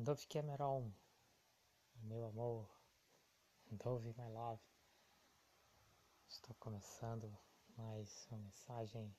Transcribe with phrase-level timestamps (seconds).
[0.00, 0.92] Dove Cameron,
[2.04, 2.70] meu amor,
[3.68, 4.62] Dove My Love.
[6.28, 7.36] Estou começando
[7.76, 9.12] mais uma mensagem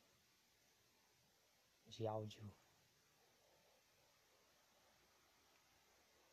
[1.85, 2.49] de áudio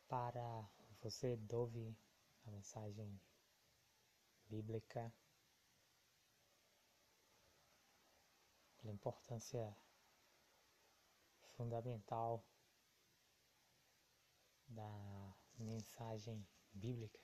[0.07, 0.65] para
[1.01, 1.93] você, Dove,
[2.45, 3.19] a mensagem
[4.47, 5.13] bíblica,
[8.77, 9.75] pela importância
[11.57, 12.41] fundamental
[14.67, 17.19] da mensagem bíblica.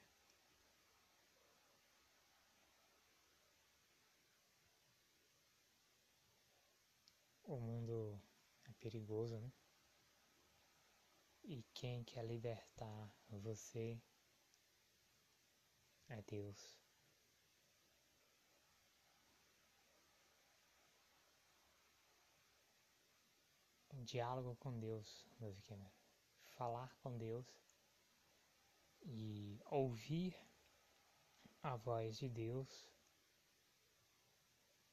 [7.44, 8.22] O mundo
[8.66, 9.52] é perigoso, né?
[11.44, 14.02] E quem quer libertar você
[16.08, 16.82] é Deus.
[24.06, 26.03] Diálogo com Deus, Davi Cameron
[26.56, 27.46] falar com Deus
[29.06, 30.36] e ouvir
[31.62, 32.88] a voz de Deus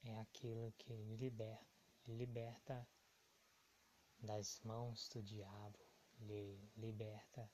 [0.05, 1.67] é aquilo que liberta,
[2.07, 2.89] liberta
[4.19, 5.79] das mãos do diabo,
[6.21, 7.51] lhe liberta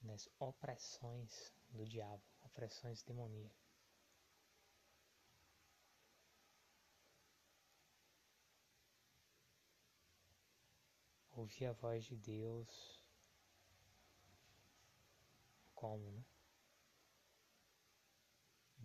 [0.00, 3.61] das opressões do diabo, opressões demoníacas.
[11.42, 13.02] Ouvir a voz de Deus
[15.74, 16.24] como, né?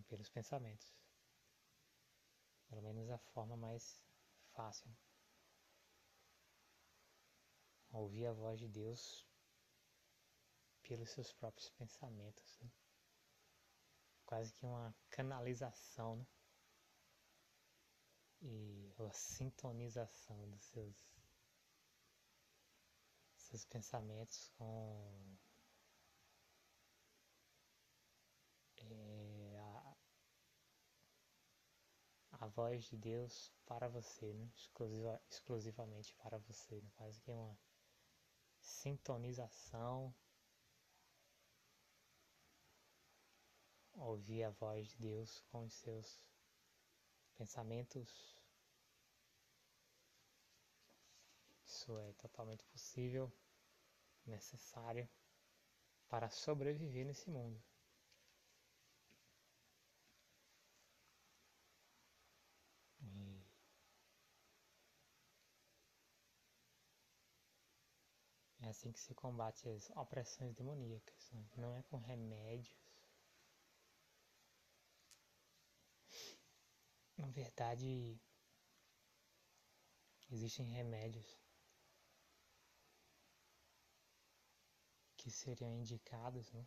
[0.08, 0.92] Pelos pensamentos.
[2.68, 4.04] Pelo menos a forma mais
[4.54, 4.90] fácil.
[7.92, 9.24] Ouvir a voz de Deus
[10.82, 12.58] pelos seus próprios pensamentos.
[12.58, 12.72] Né?
[14.26, 16.26] Quase que uma canalização, né?
[18.42, 21.17] E a sintonização dos seus
[23.48, 25.38] seus pensamentos com
[28.76, 29.96] é, a,
[32.40, 34.50] a voz de Deus para você, né?
[34.54, 36.90] Exclusiva, exclusivamente para você, né?
[36.96, 37.58] quase que uma
[38.60, 40.14] sintonização.
[43.94, 46.22] Ouvir a voz de Deus com os seus
[47.34, 48.37] pensamentos
[51.88, 53.32] Isso é totalmente possível,
[54.26, 55.08] necessário
[56.06, 57.58] para sobreviver nesse mundo.
[68.60, 71.42] É assim que se combate as opressões demoníacas, né?
[71.56, 72.76] não é com remédios.
[77.16, 78.20] Na verdade,
[80.30, 81.47] existem remédios
[85.28, 86.66] que seriam indicados né,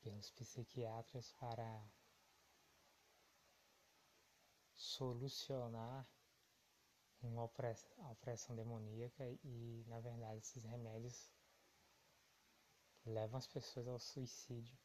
[0.00, 1.84] pelos psiquiatras para
[4.72, 6.06] solucionar
[7.20, 11.32] uma opressão, demoníaca e, na verdade, esses remédios
[13.04, 14.78] levam as pessoas ao suicídio.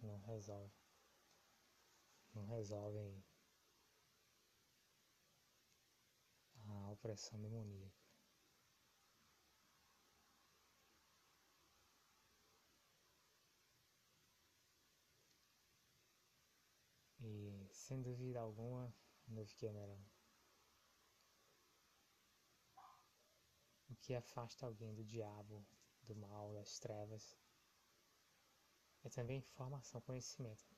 [0.00, 0.74] Não resolve.
[2.34, 3.24] Não resolvem
[6.68, 7.94] a opressão demoníaca.
[17.20, 18.94] E sem dúvida alguma,
[19.28, 20.00] Novo Cameron,
[23.88, 25.64] o que afasta alguém do diabo,
[26.02, 27.36] do mal, das trevas,
[29.04, 30.75] é também informação, conhecimento.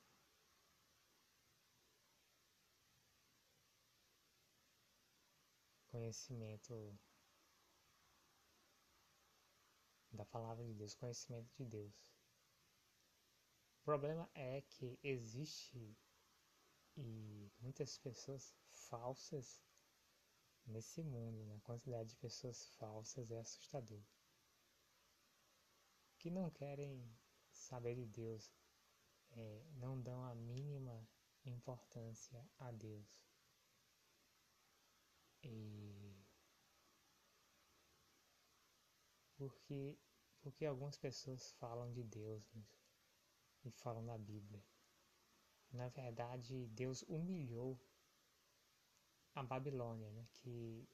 [5.88, 6.98] Conhecimento
[10.12, 11.94] da palavra de Deus, conhecimento de Deus.
[13.80, 15.96] O problema é que existe
[16.96, 19.62] e muitas pessoas falsas
[20.66, 21.56] nesse mundo, né?
[21.56, 24.02] a quantidade de pessoas falsas é assustador.
[26.18, 27.08] Que não querem
[27.50, 28.52] saber de Deus,
[29.30, 31.08] é, não dão a mínima
[31.44, 33.27] importância a Deus.
[39.36, 39.98] Porque
[40.40, 42.42] porque algumas pessoas falam de Deus
[43.64, 44.64] e falam da Bíblia.
[45.70, 47.78] Na verdade, Deus humilhou
[49.34, 50.26] a Babilônia, né?
[50.32, 50.88] que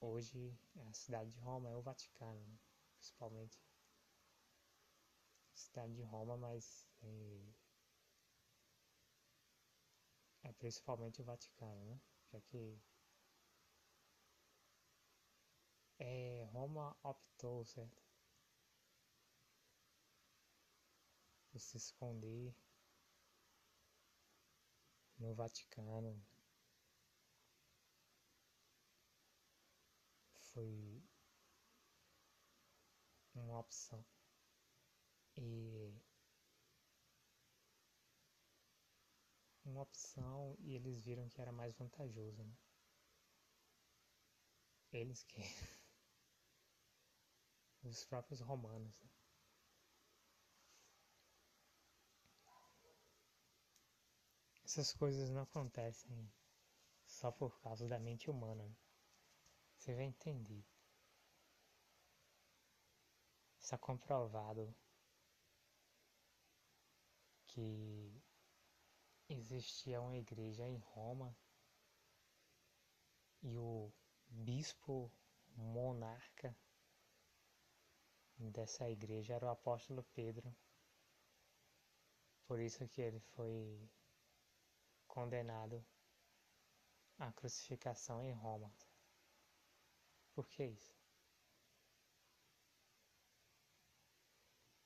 [0.00, 2.58] hoje é a cidade de Roma, é o Vaticano, né?
[2.96, 3.58] principalmente
[5.54, 7.40] cidade de Roma, mas é,
[10.44, 12.00] é principalmente o Vaticano, né?
[12.32, 12.78] já que
[15.98, 18.02] é, Roma optou, certo?
[21.50, 22.54] Por se esconder
[25.18, 26.22] no Vaticano.
[30.52, 31.02] Foi
[33.34, 34.04] uma opção.
[35.36, 35.92] E
[39.64, 42.54] uma opção e eles viram que era mais vantajoso, né?
[44.92, 45.42] Eles que
[47.84, 48.98] os próprios romanos.
[49.00, 49.10] Né?
[54.64, 56.32] Essas coisas não acontecem
[57.04, 58.66] só por causa da mente humana.
[58.66, 58.76] Né?
[59.76, 60.64] Você vai entender.
[63.58, 64.74] Está comprovado
[67.46, 68.22] que
[69.28, 71.36] existia uma igreja em Roma
[73.42, 73.92] e o
[74.28, 75.10] bispo
[75.56, 76.56] monarca
[78.38, 80.54] dessa igreja era o apóstolo Pedro.
[82.46, 83.90] Por isso que ele foi
[85.06, 85.84] condenado
[87.18, 88.72] à crucificação em Roma.
[90.34, 90.94] Por que isso?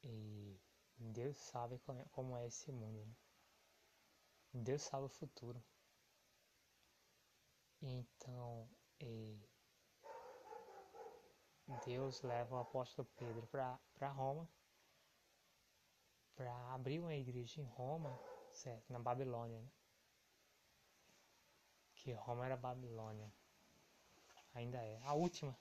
[0.04, 0.60] E
[0.98, 1.80] Deus sabe
[2.12, 3.04] como é esse mundo.
[3.04, 3.16] Né?
[4.52, 5.62] Deus sabe o futuro.
[7.80, 8.68] Então,
[11.84, 14.48] Deus leva o apóstolo Pedro para Roma,
[16.34, 18.18] para abrir uma igreja em Roma,
[18.50, 18.90] certo?
[18.90, 19.70] Na Babilônia, né?
[21.94, 23.30] Que Roma era Babilônia.
[24.54, 24.98] Ainda é.
[25.02, 25.56] A última.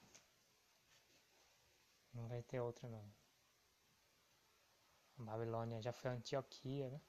[2.14, 3.12] Não vai ter outra não.
[5.18, 7.00] A Babilônia já foi Antioquia, né?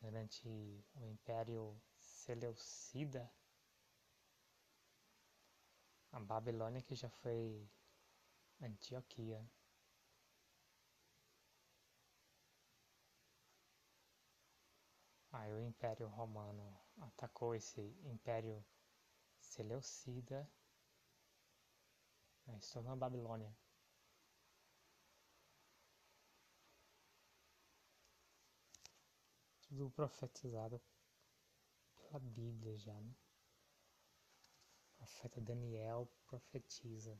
[0.00, 0.48] Durante
[0.94, 3.30] o Império Seleucida
[6.12, 7.68] a Babilônia que já foi
[8.60, 9.44] Antioquia.
[15.30, 18.64] Aí o Império Romano atacou esse Império
[19.40, 20.50] Seleucida,
[22.46, 23.54] aí se tornou a Babilônia.
[29.62, 30.80] Tudo profetizado
[31.94, 33.14] pela Bíblia já, né?
[35.08, 37.18] Profeta Daniel profetiza.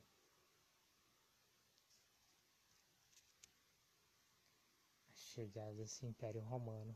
[5.07, 6.95] A chegada desse Império Romano.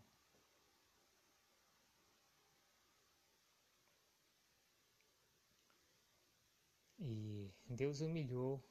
[6.99, 8.63] E Deus humilhou o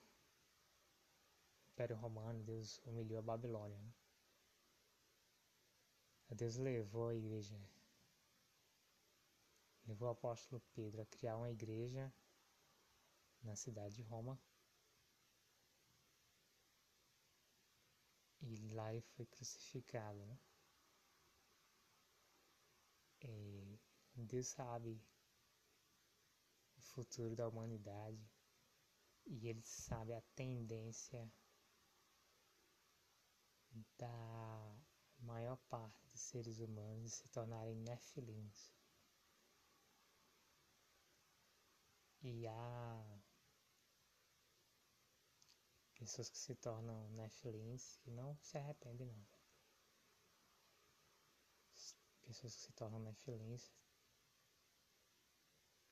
[1.73, 3.83] Império Romano, Deus humilhou a Babilônia.
[6.31, 7.55] Deus levou a igreja
[9.93, 12.11] levou o apóstolo Pedro a criar uma igreja
[13.43, 14.41] na cidade de Roma.
[18.41, 20.19] E lá ele foi crucificado.
[20.25, 20.39] Né?
[23.21, 23.79] E
[24.15, 24.99] Deus sabe
[26.79, 28.27] o futuro da humanidade
[29.27, 31.31] e ele sabe a tendência
[33.99, 34.75] da
[35.19, 38.73] maior parte dos seres humanos se tornarem nefilins.
[42.23, 43.21] E há
[45.95, 49.27] pessoas que se tornam Nefilins que não se arrependem não.
[52.23, 53.73] Pessoas que se tornam Nefilins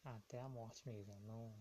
[0.05, 1.55] até a morte mesmo, não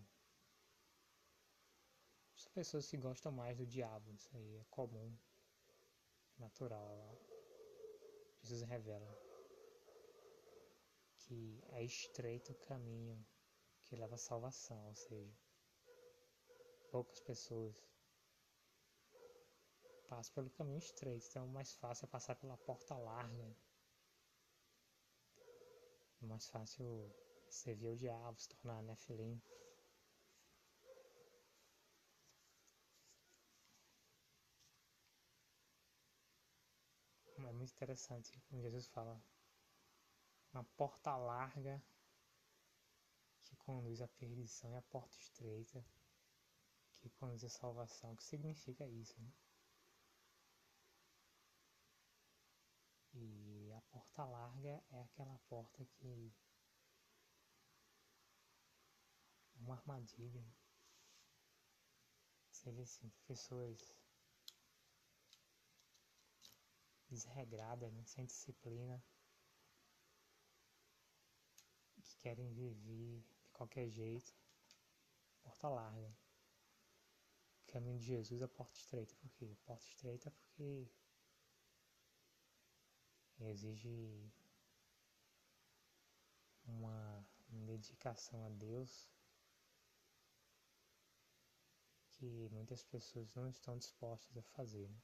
[2.36, 5.14] são pessoas que gostam mais do diabo, isso aí é comum,
[6.38, 7.18] natural.
[8.42, 9.14] Jesus revela
[11.18, 13.22] que é estreito o caminho
[13.90, 15.36] que leva à salvação, ou seja,
[16.92, 17.76] poucas pessoas
[20.08, 23.56] passam pelo caminho estreito, então o mais fácil é passar pela porta larga.
[26.22, 27.12] O mais fácil
[27.48, 29.42] é servir o diabo, se tornar Nefilim.
[37.38, 39.20] É muito interessante quando Jesus fala
[40.52, 41.82] uma porta larga
[43.56, 45.84] conduz à perdição e a porta estreita
[47.00, 48.12] que conduz à salvação.
[48.12, 49.20] O que significa isso?
[49.20, 49.32] Né?
[53.14, 56.32] E a porta larga é aquela porta que
[59.56, 60.44] é uma armadilha.
[62.50, 63.94] Você vê assim, pessoas
[67.08, 68.04] desregradas, né?
[68.04, 69.02] sem disciplina,
[72.02, 73.24] que querem viver
[73.60, 74.34] qualquer jeito,
[75.42, 76.16] porta larga.
[77.62, 79.14] O caminho de Jesus é porta estreita.
[79.16, 79.54] Por quê?
[79.66, 80.90] Porta estreita porque
[83.40, 84.32] exige
[86.64, 89.10] uma dedicação a Deus
[92.08, 94.88] que muitas pessoas não estão dispostas a fazer.
[94.88, 95.02] Né?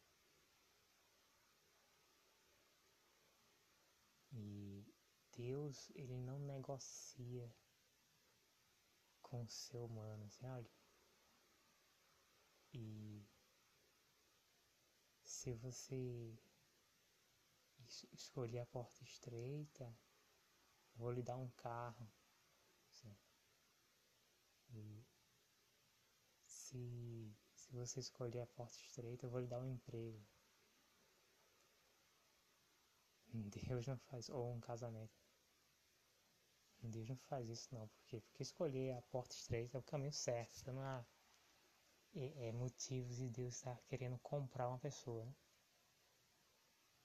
[4.32, 4.86] E
[5.36, 7.54] Deus, ele não negocia
[9.26, 10.70] com o ser humano, assim, olha.
[12.72, 13.26] E
[15.24, 16.38] se você
[18.12, 19.92] escolher a porta estreita,
[20.94, 22.08] vou lhe dar um carro.
[24.70, 25.04] E
[26.44, 30.24] se, se você escolher a porta estreita, eu vou lhe dar um emprego.
[33.32, 35.25] Deus não faz, ou um casamento.
[36.86, 38.20] Deus não faz isso não, por quê?
[38.20, 41.04] Porque escolher a porta estreita é o caminho certo, não há
[42.14, 45.24] é, é motivos de Deus estar querendo comprar uma pessoa.
[45.24, 45.34] Né?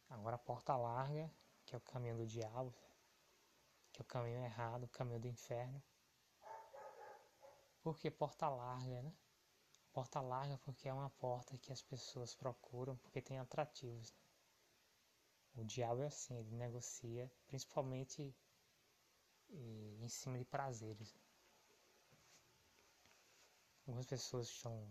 [0.10, 1.32] Agora a porta larga,
[1.66, 2.74] que é o caminho do diabo,
[3.92, 5.82] que é o caminho errado, o caminho do inferno.
[7.82, 9.14] Por que porta larga, né?
[9.92, 14.14] Porta larga porque é uma porta que as pessoas procuram porque tem atrativos.
[14.14, 14.22] Né?
[15.56, 18.34] O diabo é assim, ele negocia principalmente
[19.51, 21.15] em cima de prazeres.
[23.86, 24.88] Algumas pessoas estão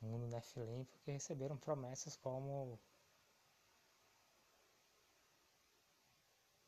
[0.00, 2.78] no mundo Nephilim porque receberam promessas como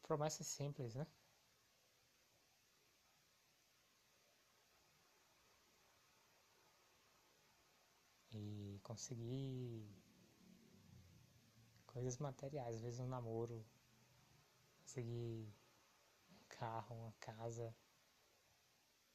[0.02, 1.06] promessas simples, né?
[8.32, 9.88] E conseguir
[11.87, 13.64] coisas materiais, às vezes um namoro,
[14.87, 15.52] conseguir
[16.31, 17.75] um carro, uma casa,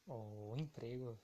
[0.06, 1.18] ou um emprego,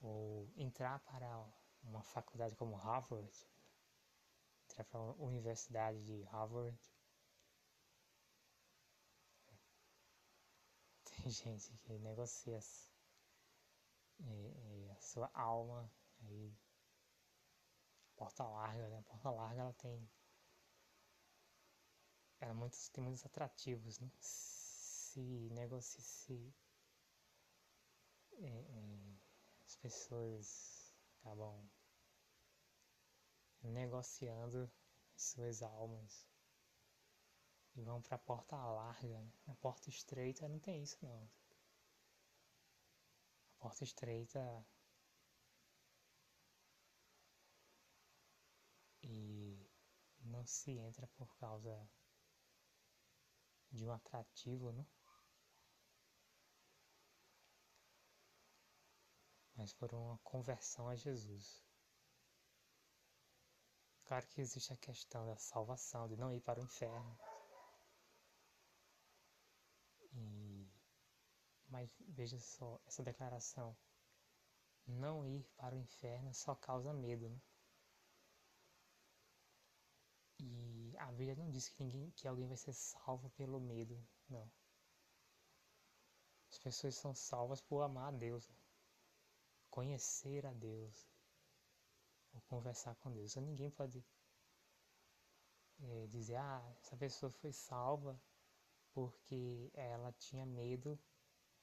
[0.00, 1.48] ou entrar para
[1.84, 3.32] uma faculdade como Harvard,
[4.64, 6.76] entrar para a Universidade de Harvard.
[11.04, 12.58] Tem gente que negocia
[14.18, 15.88] é, é, a sua alma
[16.22, 16.52] aí
[18.16, 19.02] porta larga, né?
[19.02, 20.08] Porta larga ela tem
[22.40, 24.10] ela muitos, tem muitos atrativos, né?
[24.20, 26.54] Se negocia, se
[28.38, 29.16] é, é,
[29.66, 31.68] as pessoas acabam
[33.62, 34.70] negociando
[35.16, 36.26] suas almas
[37.74, 39.32] e vão para a porta larga, né?
[39.48, 41.28] a porta estreita não tem isso não.
[43.58, 44.66] A porta estreita
[49.02, 49.58] e
[50.20, 51.88] não se entra por causa
[53.72, 54.86] de um atrativo, né?
[59.56, 61.64] mas por uma conversão a Jesus.
[64.04, 67.18] Claro que existe a questão da salvação, de não ir para o inferno.
[70.12, 70.70] E...
[71.68, 73.76] Mas veja só, essa declaração,
[74.86, 77.40] não ir para o inferno só causa medo, né?
[80.38, 84.50] E a Bíblia não diz que, ninguém, que alguém vai ser salvo pelo medo, não.
[86.50, 88.50] As pessoas são salvas por amar a Deus,
[89.70, 91.08] conhecer a Deus,
[92.32, 93.34] ou conversar com Deus.
[93.36, 94.04] Ninguém pode
[95.80, 98.20] é, dizer, ah, essa pessoa foi salva
[98.92, 100.98] porque ela tinha medo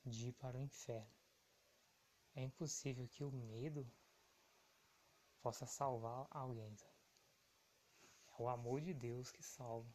[0.05, 1.11] de ir para o inferno.
[2.35, 3.89] É impossível que o medo
[5.41, 6.75] possa salvar alguém.
[6.75, 6.92] Tá?
[8.37, 9.89] É o amor de Deus que salva.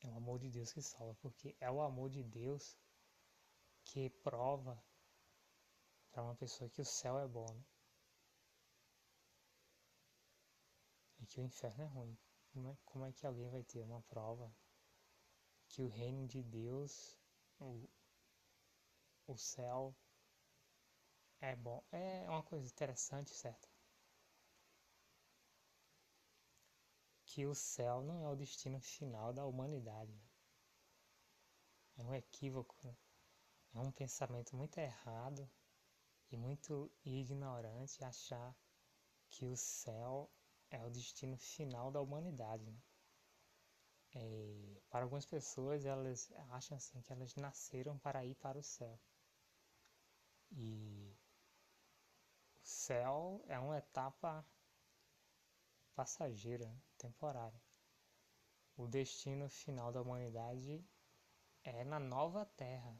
[0.00, 2.76] É o amor de Deus que salva, porque é o amor de Deus
[3.84, 4.82] que prova
[6.10, 7.64] para uma pessoa que o céu é bom né?
[11.20, 12.18] e que o inferno é ruim.
[12.52, 14.52] Como é, como é que alguém vai ter uma prova
[15.68, 17.18] que o reino de Deus,
[19.28, 19.94] o céu
[21.40, 21.82] é bom.
[21.92, 23.68] É uma coisa interessante, certo?
[27.26, 30.18] Que o céu não é o destino final da humanidade.
[31.96, 32.96] É um equívoco, né?
[33.74, 35.48] é um pensamento muito errado
[36.30, 38.56] e muito ignorante achar
[39.30, 40.30] que o céu
[40.70, 42.70] é o destino final da humanidade.
[42.70, 42.78] Né?
[44.14, 48.98] É, para algumas pessoas, elas acham assim que elas nasceram para ir para o céu.
[50.52, 51.16] E
[52.56, 54.44] o céu é uma etapa
[55.94, 57.60] passageira, temporária.
[58.76, 60.84] O destino final da humanidade
[61.64, 62.96] é na nova terra.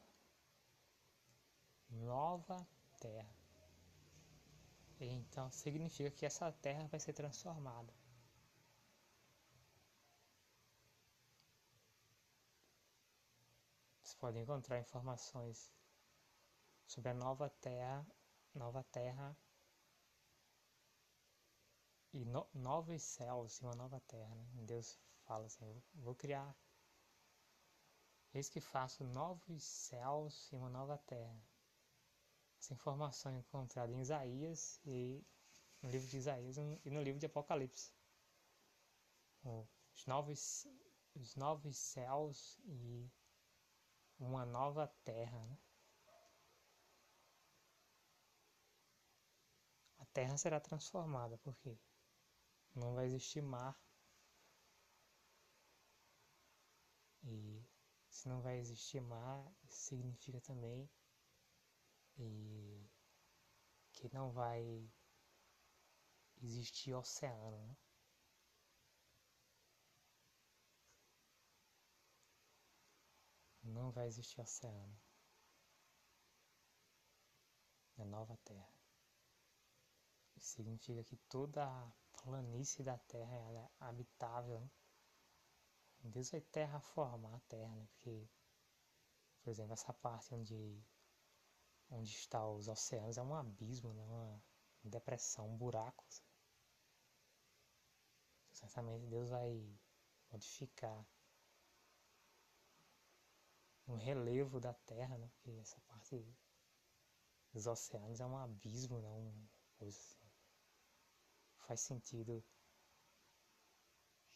[1.88, 2.66] Nova
[3.00, 3.38] terra.
[5.00, 7.94] Então significa que essa terra vai ser transformada.
[14.02, 15.72] Você pode encontrar informações
[16.88, 18.04] sobre a nova terra,
[18.54, 19.36] nova terra
[22.14, 24.34] e no, novos céus e uma nova terra.
[24.34, 24.48] Né?
[24.64, 26.56] Deus fala assim: vou criar.
[28.32, 31.38] Eis que faço novos céus e uma nova terra.
[32.58, 35.22] Essa informação é encontrada em Isaías e
[35.82, 37.92] no livro de Isaías e no livro de Apocalipse.
[39.94, 40.66] Os novos,
[41.14, 43.10] os novos céus e
[44.18, 45.38] uma nova terra.
[45.44, 45.58] Né?
[50.18, 51.78] Terra será transformada, porque
[52.74, 53.80] não vai existir mar.
[57.22, 57.64] E
[58.10, 60.90] se não vai existir mar, significa também
[63.92, 64.90] que não vai
[66.42, 67.56] existir oceano.
[67.68, 67.76] Né?
[73.62, 75.00] Não vai existir oceano
[77.96, 78.77] na nova Terra.
[80.48, 84.60] Significa que toda a planície da Terra é habitável.
[84.60, 84.70] Né?
[86.04, 87.86] Deus vai terraformar a Terra, né?
[87.90, 88.26] porque,
[89.42, 90.82] por exemplo, essa parte onde
[91.90, 94.04] onde está os oceanos é um abismo, né?
[94.04, 94.42] uma
[94.84, 96.04] depressão, um buraco.
[98.50, 99.78] Certamente Deus vai
[100.30, 101.06] modificar
[103.86, 105.28] um relevo da Terra, né?
[105.28, 106.26] porque essa parte
[107.52, 109.48] dos oceanos é um abismo, né?
[109.78, 110.17] coisa assim.
[111.68, 112.42] Faz sentido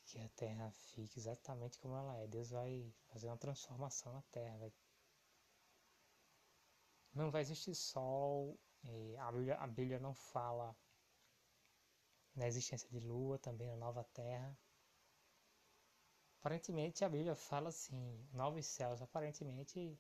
[0.05, 2.27] que a Terra fique exatamente como ela é.
[2.27, 4.71] Deus vai fazer uma transformação na Terra, vai
[7.15, 8.59] não vai existir sol,
[9.19, 10.77] a Bíblia, a Bíblia não fala
[12.35, 14.55] na existência de lua, também na nova terra.
[16.41, 19.99] Aparentemente a Bíblia fala assim, novos céus, aparentemente,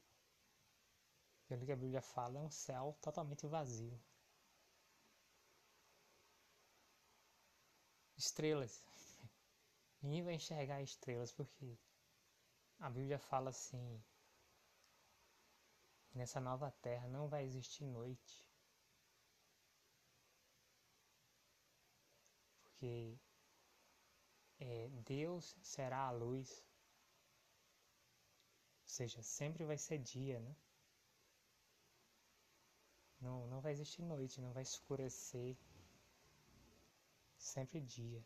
[1.48, 3.98] pelo que a Bíblia fala, é um céu totalmente vazio.
[8.24, 8.74] Estrelas.
[10.02, 11.76] Ninguém vai enxergar estrelas porque
[12.78, 14.02] a Bíblia fala assim,
[16.14, 18.46] Nessa nova terra não vai existir noite.
[22.60, 23.18] Porque
[24.60, 26.50] é, Deus será a luz.
[28.82, 30.54] Ou seja, sempre vai ser dia, né?
[33.18, 35.56] Não, não vai existir noite, não vai escurecer.
[37.42, 38.24] Sempre dia.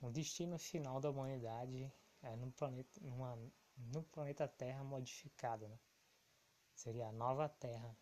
[0.00, 3.36] O destino final da humanidade é num planeta, numa
[3.76, 5.76] no planeta Terra modificado, né?
[6.72, 7.98] Seria a nova Terra.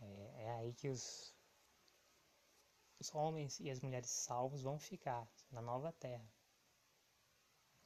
[0.00, 1.32] É, é aí que os,
[2.98, 6.28] os homens e as mulheres salvos vão ficar, na nova Terra.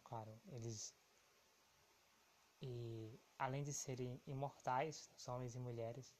[0.02, 0.94] Claro, eles.
[2.62, 6.10] E além de serem imortais, os homens e mulheres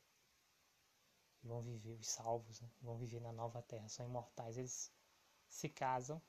[1.45, 2.71] vão viver, os salvos, né?
[2.81, 4.93] vão viver na nova Terra, são imortais, eles
[5.49, 6.21] se casam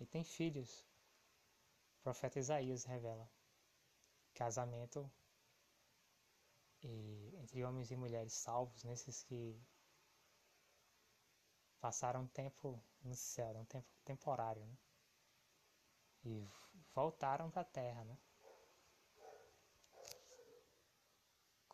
[0.00, 0.84] e têm filhos
[1.98, 3.30] o profeta Isaías revela
[4.34, 5.08] casamento
[6.82, 9.56] e, entre homens e mulheres salvos, nesses que
[11.80, 14.76] passaram tempo no céu, um tempo temporário, né?
[16.24, 16.48] e
[16.92, 18.04] voltaram para a terra.
[18.04, 18.18] Né?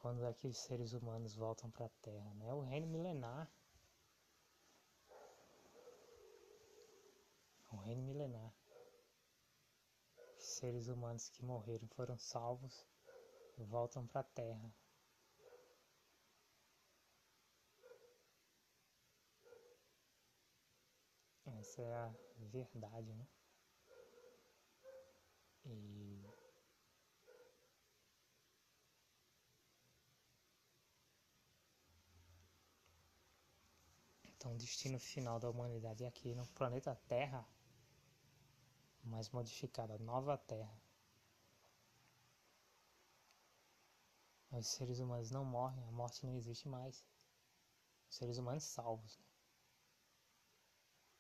[0.01, 2.35] Quando é que os seres humanos voltam para a terra?
[2.35, 2.53] Né?
[2.53, 3.51] O reino milenar.
[7.71, 8.53] O reino milenar
[10.59, 12.87] seres humanos que morreram foram salvos
[13.57, 14.75] e voltam para a Terra.
[21.47, 23.27] Essa é a verdade, né?
[25.65, 26.08] E
[34.39, 37.45] Então, o destino final da humanidade é aqui no planeta Terra
[39.03, 40.81] mais modificada, nova Terra.
[44.53, 47.05] Os seres humanos não morrem, a morte não existe mais.
[48.09, 49.19] Os seres humanos salvos.
[49.19, 49.25] Né?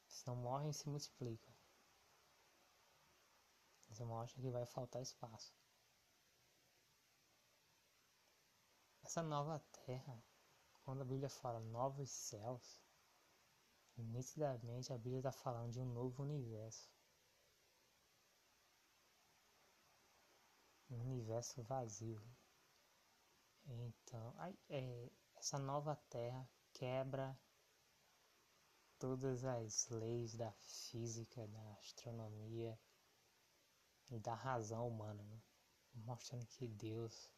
[0.06, 1.52] Se não morrem, se multiplicam.
[3.90, 5.52] Isso mostra que vai faltar espaço.
[9.08, 10.22] essa nova terra,
[10.84, 12.78] quando a Bíblia fala novos céus,
[14.02, 16.88] nitidamente a Bíblia está falando de um novo universo.
[20.90, 22.22] Um universo vazio.
[23.66, 24.34] Então,
[24.68, 27.38] é, essa nova terra quebra
[28.98, 32.78] todas as leis da física, da astronomia
[34.10, 35.42] e da razão humana, né?
[35.94, 37.30] mostrando que Deus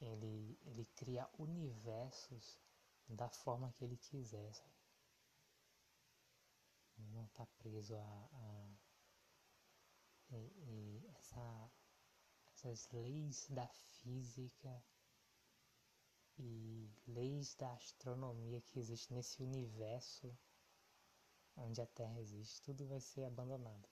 [0.00, 2.58] ele, ele cria universos
[3.08, 4.83] da forma que ele quiser, sabe?
[6.98, 8.74] Não está preso a, a
[11.16, 11.70] essa,
[12.52, 14.84] essas leis da física
[16.38, 20.36] e leis da astronomia que existe nesse universo
[21.56, 23.88] onde a Terra existe, tudo vai ser abandonado.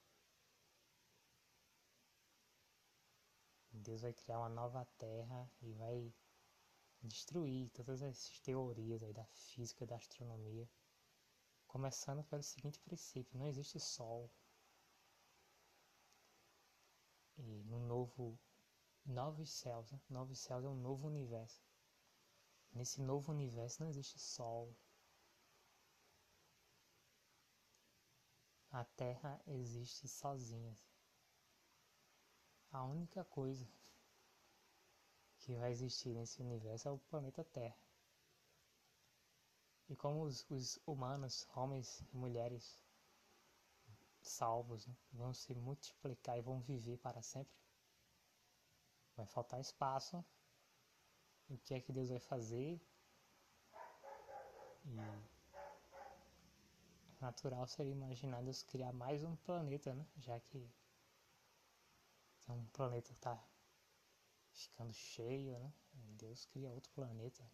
[3.71, 6.13] Deus vai criar uma nova Terra e vai
[7.03, 10.69] destruir todas essas teorias aí da física, da astronomia,
[11.73, 14.31] começando pelo seguinte princípio: não existe Sol.
[17.39, 18.39] E no novo,
[19.07, 19.99] novos céus, né?
[20.09, 21.65] novos céus é um novo universo.
[22.75, 24.75] Nesse novo universo não existe sol.
[28.71, 30.77] A Terra existe sozinha.
[32.71, 33.67] A única coisa
[35.39, 37.82] que vai existir nesse universo é o planeta Terra.
[39.93, 42.83] E como os, os humanos, homens e mulheres
[44.23, 47.55] salvos, né, vão se multiplicar e vão viver para sempre,
[49.15, 50.25] vai faltar espaço
[51.51, 52.81] o que é que Deus vai fazer.
[54.87, 54.97] E
[57.21, 60.07] natural seria imaginar Deus criar mais um planeta, né?
[60.17, 60.73] Já que
[62.49, 63.39] um planeta está
[64.55, 65.71] ficando cheio, né?
[65.93, 67.47] Deus cria outro planeta.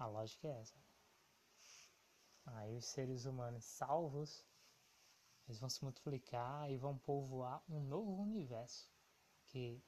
[0.00, 0.82] A lógica é essa.
[2.46, 4.46] Aí os seres humanos salvos,
[5.46, 8.90] eles vão se multiplicar e vão povoar um novo universo.
[9.44, 9.84] Que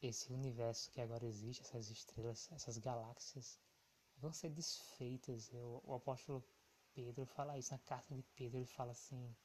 [0.00, 3.58] esse universo que agora existe, essas estrelas, essas galáxias,
[4.18, 5.52] vão ser desfeitas.
[5.52, 6.44] O, o apóstolo
[6.94, 9.36] Pedro fala isso na carta de Pedro, ele fala assim,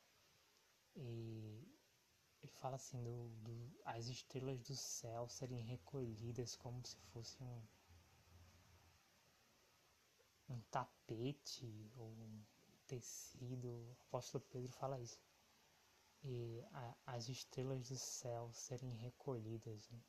[0.96, 1.68] ele
[2.62, 7.64] fala assim do, do, as estrelas do céu serem recolhidas como se fosse um,
[10.50, 12.44] um tapete ou um
[12.88, 13.70] tecido.
[13.70, 15.20] O apóstolo Pedro fala isso.
[16.24, 19.90] E a, as estrelas do céu serem recolhidas.
[19.90, 20.02] Né?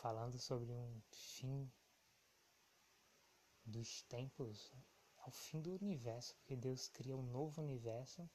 [0.00, 1.70] falando sobre um fim
[3.66, 4.72] dos tempos,
[5.18, 8.28] ao é fim do universo, porque Deus cria um novo universo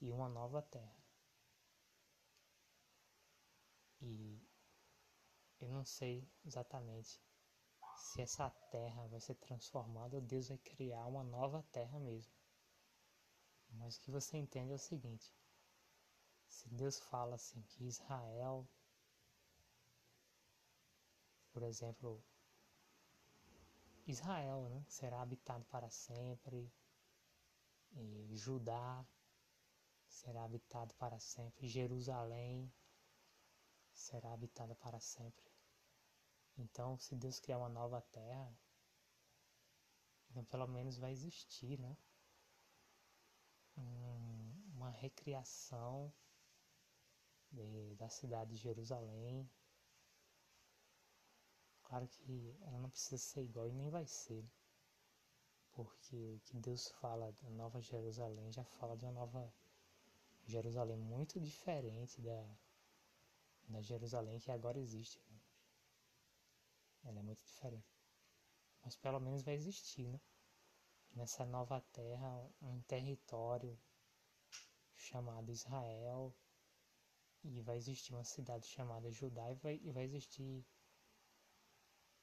[0.00, 1.04] e uma nova terra.
[4.00, 4.40] E
[5.60, 7.20] eu não sei exatamente
[7.96, 12.32] se essa terra vai ser transformada Deus vai criar uma nova terra mesmo.
[13.70, 15.34] Mas o que você entende é o seguinte:
[16.46, 18.68] se Deus fala assim que Israel
[21.52, 22.24] por exemplo,
[24.06, 26.72] Israel né, será habitado para sempre,
[27.94, 29.06] e Judá
[30.08, 32.72] será habitado para sempre, Jerusalém
[33.92, 35.51] será habitada para sempre.
[36.58, 38.54] Então, se Deus criar uma nova terra,
[40.30, 41.96] então pelo menos vai existir, né?
[43.76, 46.12] Um, uma recriação
[47.50, 49.48] de, da cidade de Jerusalém,
[51.92, 54.42] Claro que ela não precisa ser igual e nem vai ser.
[55.72, 59.52] Porque o que Deus fala da Nova Jerusalém já fala de uma nova
[60.46, 62.56] Jerusalém muito diferente da,
[63.68, 65.20] da Jerusalém que agora existe.
[67.04, 67.92] Ela é muito diferente.
[68.82, 70.20] Mas pelo menos vai existir, né?
[71.14, 73.78] Nessa nova terra, um território
[74.96, 76.34] chamado Israel,
[77.44, 80.64] e vai existir uma cidade chamada Judá, e vai, e vai existir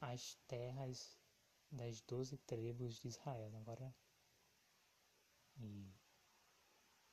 [0.02, 1.20] as terras
[1.72, 3.56] das doze tribos de Israel.
[3.58, 3.94] Agora,
[5.58, 5.94] e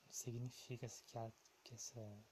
[0.09, 1.31] significa que, a,
[1.63, 2.25] que essa,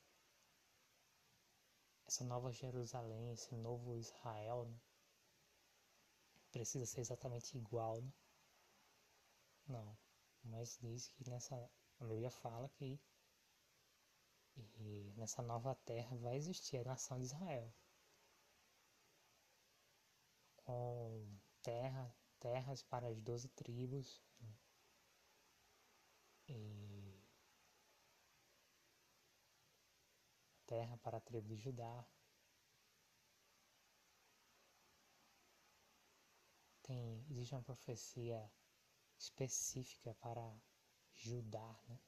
[2.08, 4.80] essa nova Jerusalém, esse novo Israel, né,
[6.56, 8.14] precisa ser exatamente igual, né?
[9.68, 9.98] Não,
[10.42, 11.54] mas diz que nessa,
[12.00, 12.98] a Bíblia fala que
[14.78, 17.74] e nessa nova terra vai existir a nação de Israel
[20.56, 21.28] com
[21.62, 24.24] terra, terras para as doze tribos.
[26.48, 27.22] E
[30.66, 32.06] terra para a tribo de Judá.
[36.86, 38.48] Tem, existe uma profecia
[39.18, 40.56] específica para
[41.16, 42.00] Judá, né?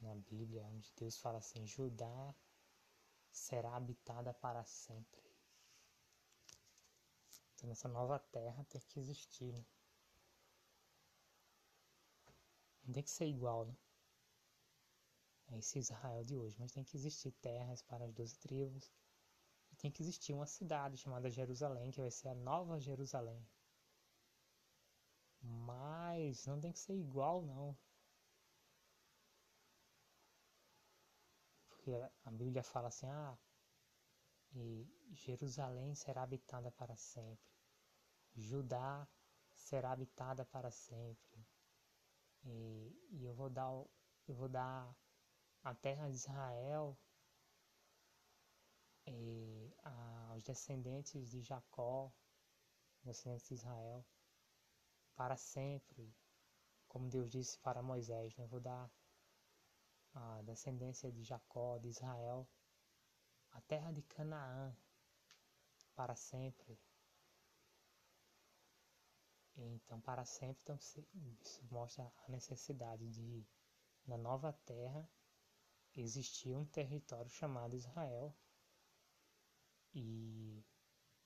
[0.00, 2.34] na Bíblia, onde Deus fala assim: Judá
[3.30, 5.22] será habitada para sempre.
[7.54, 9.52] Então, nessa nova terra tem que existir.
[9.52, 9.64] Né?
[12.84, 13.76] Não tem que ser igual, né?
[15.48, 18.90] É esse Israel de hoje, mas tem que existir terras para as doze tribos.
[19.78, 23.46] Tem que existir uma cidade chamada Jerusalém, que vai ser a nova Jerusalém.
[25.40, 27.76] Mas não tem que ser igual, não.
[31.68, 31.92] Porque
[32.24, 33.38] a Bíblia fala assim: ah,
[34.52, 37.52] e Jerusalém será habitada para sempre.
[38.34, 39.06] Judá
[39.54, 41.46] será habitada para sempre.
[42.44, 43.70] E, e eu vou dar
[44.28, 44.94] eu vou dar
[45.62, 46.98] a terra de Israel
[49.06, 52.12] e aos descendentes de Jacó,
[53.02, 54.04] descendentes de Israel,
[55.14, 56.14] para sempre,
[56.88, 58.46] como Deus disse para Moisés, né?
[58.46, 58.90] vou dar
[60.14, 62.48] a descendência de Jacó, de Israel,
[63.52, 64.76] a terra de Canaã
[65.94, 66.78] para sempre.
[69.56, 73.46] Então, para sempre, então, isso mostra a necessidade de,
[74.06, 75.08] na nova terra,
[75.94, 78.36] existir um território chamado Israel
[79.98, 80.62] e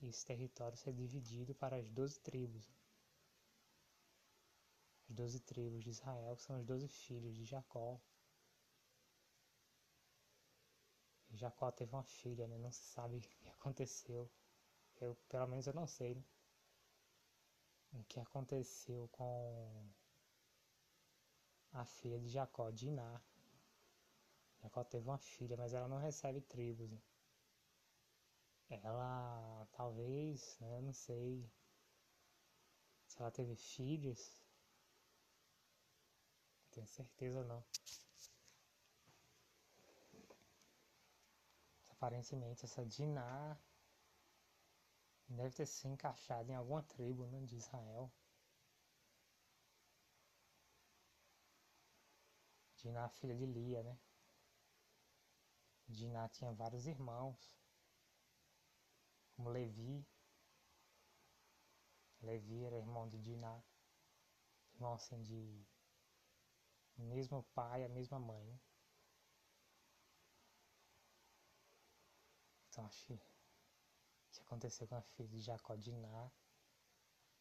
[0.01, 2.73] esse território ser dividido para as doze tribos.
[5.09, 7.99] As doze tribos de Israel são os doze filhos de Jacó.
[11.33, 12.57] Jacó teve uma filha, né?
[12.57, 14.31] Não se sabe o que aconteceu.
[15.01, 16.23] Eu, pelo menos eu não sei, né?
[17.93, 19.85] O que aconteceu com
[21.73, 23.21] a filha de Jacó, Diná.
[24.61, 26.89] Jacó teve uma filha, mas ela não recebe tribos.
[26.89, 27.01] Né?
[28.71, 31.45] Ela talvez, né, não sei
[33.05, 34.41] se ela teve filhos.
[36.71, 37.61] Tenho certeza não.
[41.89, 43.57] Aparentemente essa Diná
[45.27, 48.09] deve ter se encaixado em alguma tribo né, de Israel.
[52.77, 53.97] Diná, filha de Lia, né?
[55.87, 57.60] Diná tinha vários irmãos,
[59.41, 60.05] como Levi.
[62.21, 63.59] Levi era irmão de Diná,
[64.75, 65.65] irmão assim de
[66.95, 68.43] mesmo pai, a mesma mãe.
[68.43, 68.59] Né?
[72.69, 73.19] Então acho que
[74.41, 76.31] aconteceu com a filha de Jacó Diná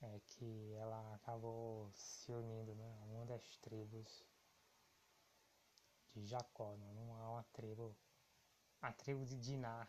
[0.03, 4.25] é que ela acabou se unindo né, a uma das tribos
[6.15, 6.95] de Jacó, né?
[6.95, 7.95] não há uma tribo
[8.81, 9.87] a tribo de Diná,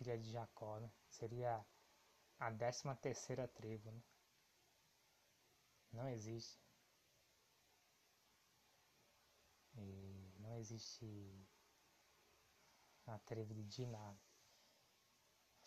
[0.00, 0.90] filha de Jacó, né?
[1.10, 1.62] seria
[2.38, 3.92] a décima terceira tribo.
[3.92, 4.02] Né?
[5.92, 6.58] Não existe.
[9.76, 11.06] E não existe
[13.06, 14.16] a tribo de Diná,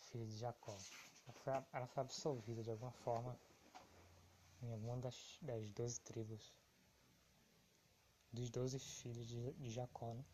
[0.00, 0.76] filha de Jacó.
[1.26, 3.38] Ela foi, ela foi absolvida de alguma forma
[4.62, 6.52] em alguma das, das 12 tribos,
[8.32, 10.12] dos doze filhos de, de Jacó.
[10.12, 10.24] Né?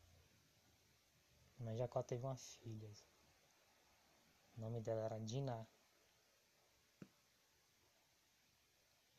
[1.58, 2.90] Mas Jacó teve uma filha.
[4.60, 5.66] O nome dela era Diná.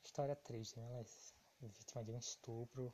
[0.04, 0.86] História triste, né?
[0.86, 1.00] Ela
[1.64, 2.94] é vítima de um estupro.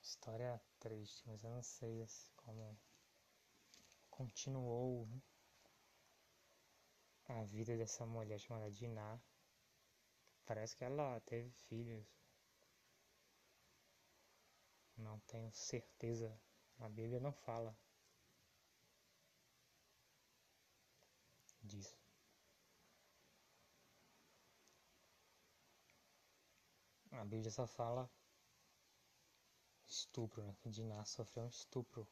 [0.00, 2.78] História triste, mas eu não sei como
[4.08, 5.06] continuou
[7.26, 9.20] a vida dessa mulher chamada Diná.
[10.46, 12.06] Parece que ela teve filhos.
[14.96, 16.40] Não tenho certeza.
[16.78, 17.76] A Bíblia não fala
[21.62, 21.96] disso.
[27.12, 28.10] A Bíblia só fala
[29.86, 30.54] estupro, né?
[30.60, 32.06] Que Diná sofreu um estupro.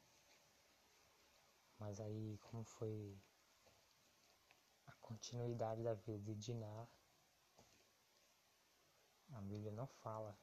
[1.79, 3.21] Mas aí, como foi
[4.87, 6.89] a continuidade da vida de Diná,
[9.33, 10.39] a Bíblia não fala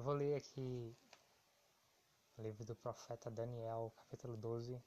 [0.00, 0.96] Eu vou ler aqui
[2.38, 4.82] o livro do profeta Daniel, capítulo 12,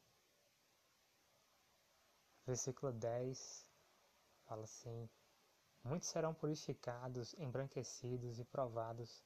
[2.47, 3.69] versículo 10.
[4.47, 5.07] Fala assim:
[5.83, 9.23] Muitos serão purificados, embranquecidos e provados,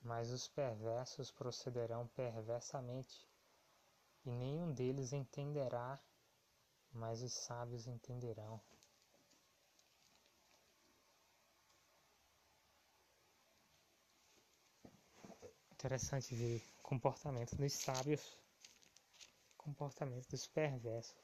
[0.00, 3.28] mas os perversos procederão perversamente.
[4.24, 6.02] e nenhum deles entenderá,
[6.90, 8.58] mas os sábios entenderão.
[15.84, 18.38] Interessante ver comportamento dos sábios,
[19.58, 21.14] comportamento dos perversos.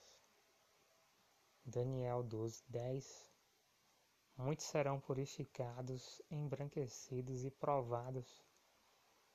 [1.64, 3.33] Daniel 12, 10
[4.37, 8.44] Muitos serão purificados, embranquecidos e provados,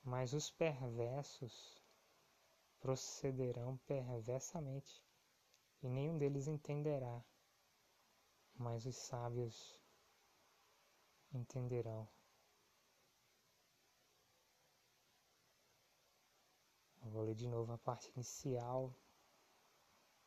[0.04, 1.76] mas os perversos
[2.78, 5.02] procederão perversamente,
[5.82, 7.20] e nenhum deles entenderá,
[8.54, 9.76] mas os sábios
[11.32, 12.08] entenderão.
[17.06, 18.92] Eu vou ler de novo a parte inicial,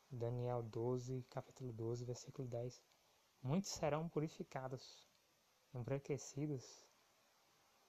[0.10, 2.82] Daniel 12, capítulo 12, versículo 10.
[3.44, 5.06] Muitos serão purificados,
[5.74, 6.88] embranquecidos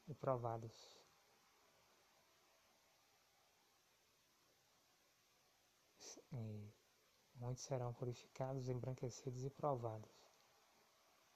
[0.09, 0.74] e provados.
[6.33, 6.74] E
[7.37, 10.11] muitos serão purificados, embranquecidos e provados.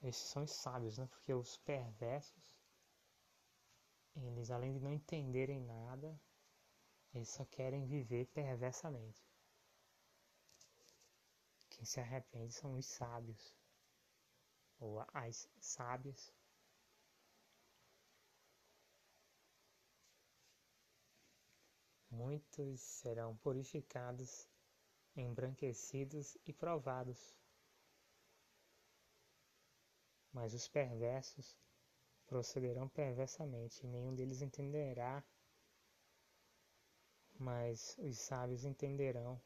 [0.03, 1.07] Esses são os sábios, né?
[1.07, 2.59] Porque os perversos,
[4.17, 6.21] eles além de não entenderem nada,
[7.15, 9.25] eles só querem viver perversamente.
[11.71, 13.55] Quem se arrepende são os sábios
[14.81, 16.33] ou as sábias.
[22.11, 24.49] Muitos serão purificados,
[25.17, 27.37] embranquecidos e provados.
[30.33, 31.57] Mas os perversos
[32.27, 35.25] procederão perversamente, e nenhum deles entenderá,
[37.45, 39.39] mas os sábios entenderão.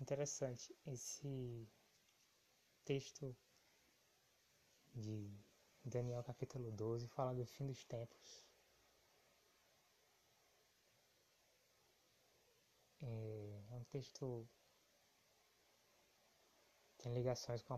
[0.00, 1.68] interessante esse
[2.84, 3.36] texto
[4.94, 5.30] de
[5.84, 8.46] Daniel capítulo 12 fala do fim dos tempos.
[13.02, 14.48] É, é um texto
[16.98, 17.74] tem ligações com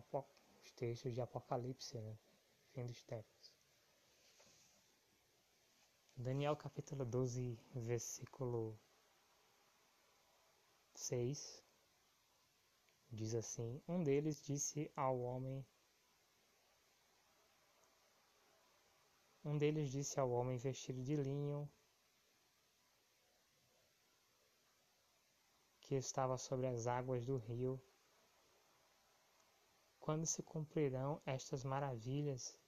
[0.62, 2.16] os textos de Apocalipse, né?
[2.72, 3.55] fim dos tempos.
[6.16, 8.79] Daniel capítulo 12, versículo
[10.94, 11.62] 6
[13.14, 15.62] Diz assim: Um deles disse ao homem:
[19.44, 21.70] Um deles disse ao homem vestido de linho
[25.79, 27.79] que estava sobre as águas do rio:
[30.02, 32.58] Quando se cumprirão estas maravilhas?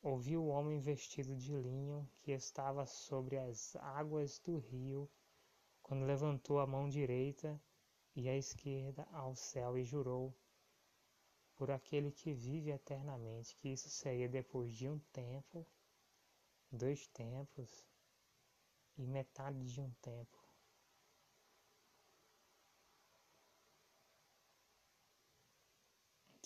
[0.00, 5.10] Ouviu o homem vestido de linho que estava sobre as águas do rio,
[5.82, 7.60] quando levantou a mão direita
[8.14, 10.32] e a esquerda ao céu e jurou
[11.56, 15.66] por aquele que vive eternamente que isso seria depois de um tempo,
[16.70, 17.84] dois tempos
[18.96, 20.39] e metade de um tempo.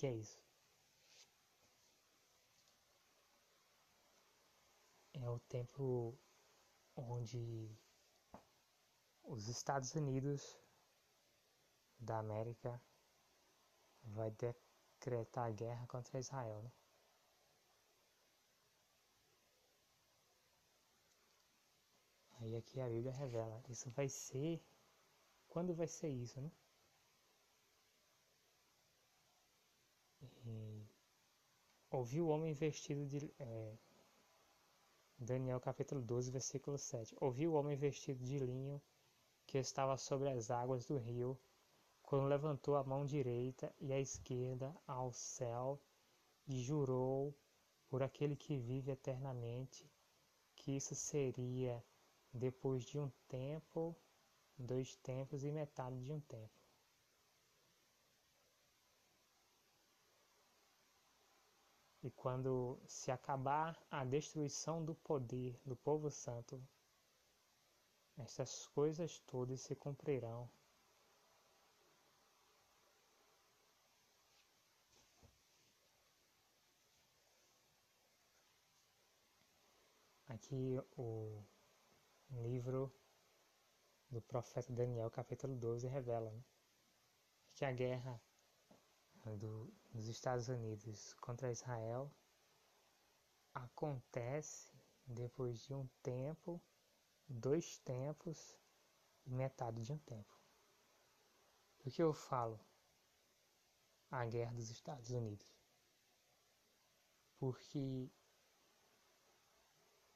[0.04, 0.38] Que é isso?
[5.14, 6.14] É o tempo
[6.94, 7.74] onde
[9.22, 10.58] os Estados Unidos
[11.98, 12.78] da América
[14.02, 16.62] vai decretar guerra contra Israel.
[16.62, 16.72] Né?
[22.40, 24.62] Aí aqui a Bíblia revela, isso vai ser,
[25.48, 26.52] quando vai ser isso, né?
[31.94, 33.78] Ouviu o homem vestido de, é,
[35.16, 37.14] Daniel capítulo 12, versículo 7.
[37.20, 38.82] Ouviu o homem vestido de linho
[39.46, 41.38] que estava sobre as águas do rio
[42.02, 45.80] quando levantou a mão direita e a esquerda ao céu
[46.46, 47.32] e jurou
[47.88, 49.88] por aquele que vive eternamente
[50.56, 51.82] que isso seria
[52.32, 53.96] depois de um tempo,
[54.58, 56.63] dois tempos e metade de um tempo.
[62.04, 66.62] E quando se acabar a destruição do poder do povo santo,
[68.18, 70.46] estas coisas todas se cumprirão.
[80.28, 81.42] Aqui o
[82.42, 82.92] livro
[84.10, 86.44] do profeta Daniel, capítulo 12, revela né,
[87.54, 88.20] que a guerra
[89.32, 92.12] do, dos Estados Unidos contra Israel
[93.54, 94.72] acontece
[95.06, 96.60] depois de um tempo,
[97.28, 98.56] dois tempos
[99.24, 100.34] e metade de um tempo.
[101.78, 102.60] Por que eu falo
[104.10, 105.46] a guerra dos Estados Unidos?
[107.38, 108.10] Porque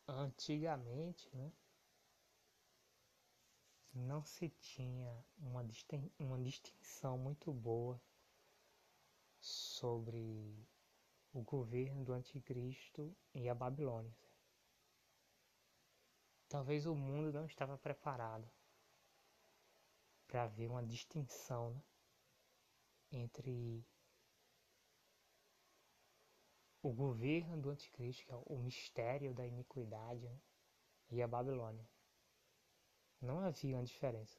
[0.07, 1.53] antigamente, né,
[3.95, 8.01] não se tinha uma, distin uma distinção muito boa
[9.49, 10.67] sobre
[11.33, 14.17] o governo do anticristo e a Babilônia.
[16.49, 18.51] Talvez o mundo não estava preparado
[20.27, 21.83] para ver uma distinção né,
[23.11, 23.85] entre
[26.83, 30.41] o governo do anticristo, que é o mistério da iniquidade, né,
[31.11, 31.89] e a Babilônia.
[33.21, 34.39] Não havia uma diferença.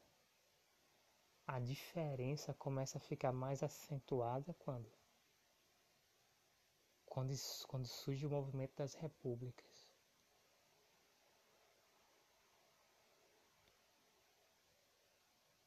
[1.46, 4.99] A diferença começa a ficar mais acentuada quando?
[7.10, 7.34] Quando,
[7.68, 9.90] quando surge o movimento das repúblicas.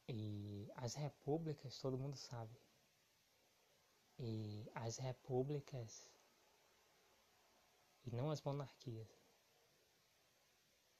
[0.07, 2.57] E as repúblicas, todo mundo sabe.
[4.17, 6.09] E as repúblicas,
[8.05, 9.09] e não as monarquias,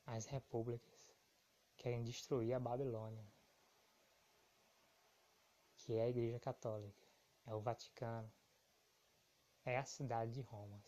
[0.05, 1.15] as repúblicas
[1.77, 3.25] querem destruir a Babilônia,
[5.77, 7.07] que é a Igreja Católica,
[7.45, 8.31] é o Vaticano,
[9.65, 10.83] é a cidade de Roma.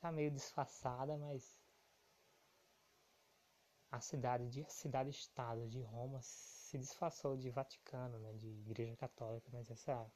[0.00, 1.58] Tá meio disfarçada, mas
[3.90, 9.70] a cidade de cidade-estado de Roma se disfarçou de Vaticano, né, de Igreja Católica, mas
[9.70, 10.10] essa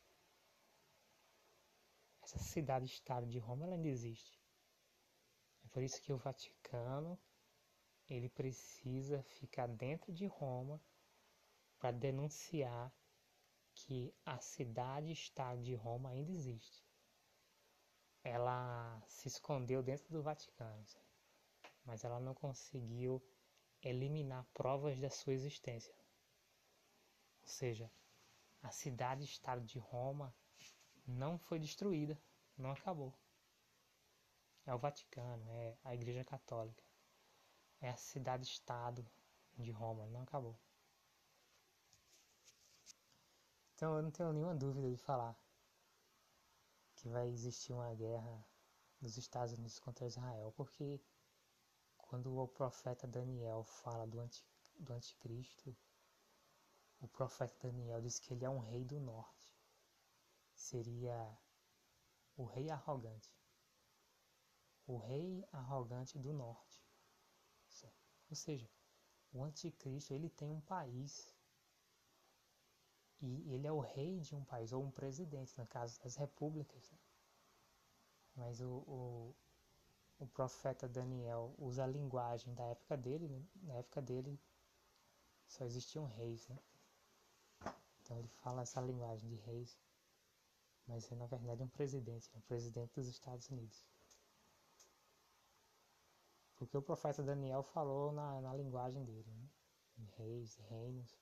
[2.22, 4.40] essa cidade-estado de Roma ela ainda existe.
[5.64, 7.18] É por isso que o Vaticano
[8.08, 10.80] ele precisa ficar dentro de Roma
[11.78, 12.92] para denunciar
[13.74, 16.81] que a cidade-estado de Roma ainda existe.
[18.24, 20.84] Ela se escondeu dentro do Vaticano,
[21.84, 23.22] mas ela não conseguiu
[23.82, 25.94] eliminar provas da sua existência.
[27.42, 27.90] Ou seja,
[28.62, 30.32] a cidade-estado de Roma
[31.06, 32.16] não foi destruída,
[32.56, 33.12] não acabou.
[34.64, 36.84] É o Vaticano, é a Igreja Católica,
[37.80, 39.04] é a cidade-estado
[39.58, 40.56] de Roma, não acabou.
[43.74, 45.36] Então eu não tenho nenhuma dúvida de falar
[47.02, 48.46] que vai existir uma guerra
[49.00, 51.02] dos Estados Unidos contra Israel, porque
[51.98, 54.46] quando o profeta Daniel fala do, anti,
[54.78, 55.76] do anticristo,
[57.00, 59.52] o profeta Daniel diz que ele é um rei do norte.
[60.54, 61.36] Seria
[62.36, 63.36] o rei arrogante.
[64.86, 66.80] O rei arrogante do norte.
[68.30, 68.70] Ou seja,
[69.32, 71.34] o anticristo ele tem um país
[73.22, 76.90] e ele é o rei de um país, ou um presidente, no caso das repúblicas.
[76.90, 76.98] Né?
[78.34, 79.34] Mas o, o,
[80.18, 83.44] o, profeta Daniel usa a linguagem da época dele, né?
[83.62, 84.40] na época dele
[85.46, 86.58] só existiam reis, né?
[88.00, 89.78] Então ele fala essa linguagem de reis,
[90.88, 93.86] mas é na verdade um presidente, é um presidente dos Estados Unidos.
[96.56, 99.48] Porque o profeta Daniel falou na, na linguagem dele, né?
[100.16, 101.21] reis, reinos.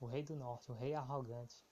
[0.00, 1.64] O rei do norte, o rei arrogante,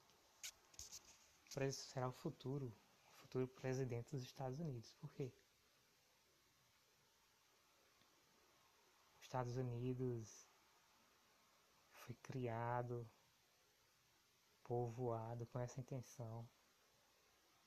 [1.70, 2.66] será o futuro,
[3.07, 4.93] o futuro presidente dos Estados Unidos.
[4.95, 5.33] Por quê?
[9.18, 10.49] Os Estados Unidos
[11.93, 13.09] foi criado
[14.62, 16.49] povoado com essa intenção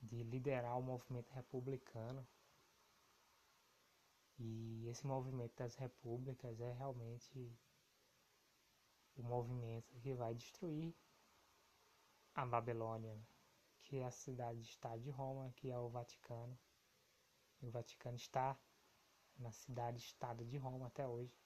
[0.01, 2.28] de liderar o movimento republicano.
[4.38, 7.53] E esse movimento das repúblicas é realmente
[9.20, 10.95] o movimento que vai destruir
[12.34, 13.20] a Babilônia,
[13.84, 16.57] que é a cidade-estado de Roma, que é o Vaticano.
[17.61, 18.57] E o Vaticano está
[19.38, 21.38] na cidade-estado de Roma até hoje.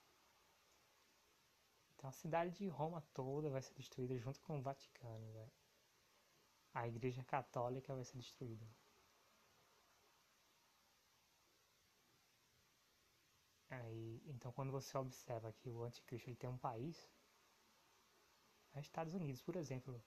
[1.94, 5.32] Então a cidade de Roma toda vai ser destruída junto com o Vaticano.
[5.32, 5.50] Né?
[6.74, 8.66] A Igreja Católica vai ser destruída.
[13.70, 17.08] Aí, então quando você observa que o anticristo ele tem um país,
[18.82, 20.02] Estados Unidos, por exemplo,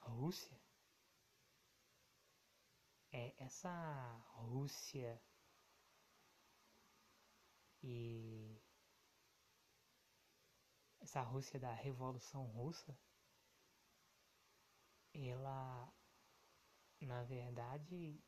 [0.00, 0.58] a Rússia.
[3.10, 3.70] É essa
[4.34, 5.20] Rússia
[7.82, 8.60] e
[11.00, 12.96] essa Rússia da Revolução Russa,
[15.14, 15.92] ela,
[17.00, 18.20] na verdade,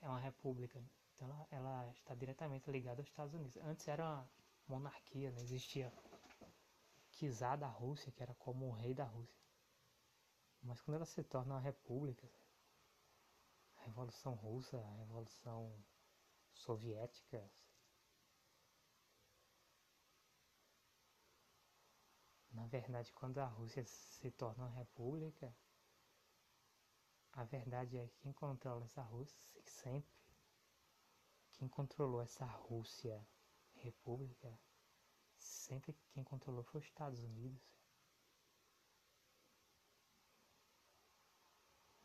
[0.00, 0.82] é uma república.
[1.14, 3.56] Então ela, ela está diretamente ligada aos Estados Unidos.
[3.58, 4.30] Antes era uma
[4.66, 5.92] monarquia, não existia
[7.20, 9.44] Kizar da Rússia, que era como o rei da Rússia.
[10.62, 12.26] Mas quando ela se torna uma república,
[13.76, 15.70] a Revolução Russa, a Revolução
[16.54, 17.46] Soviética,
[22.52, 25.54] Na verdade, quando a Rússia se torna uma república,
[27.32, 30.10] a verdade é que quem controla essa Rússia sempre,
[31.52, 33.24] quem controlou essa Rússia
[33.74, 34.58] república,
[35.40, 37.60] sempre quem controlou foi os Estados Unidos.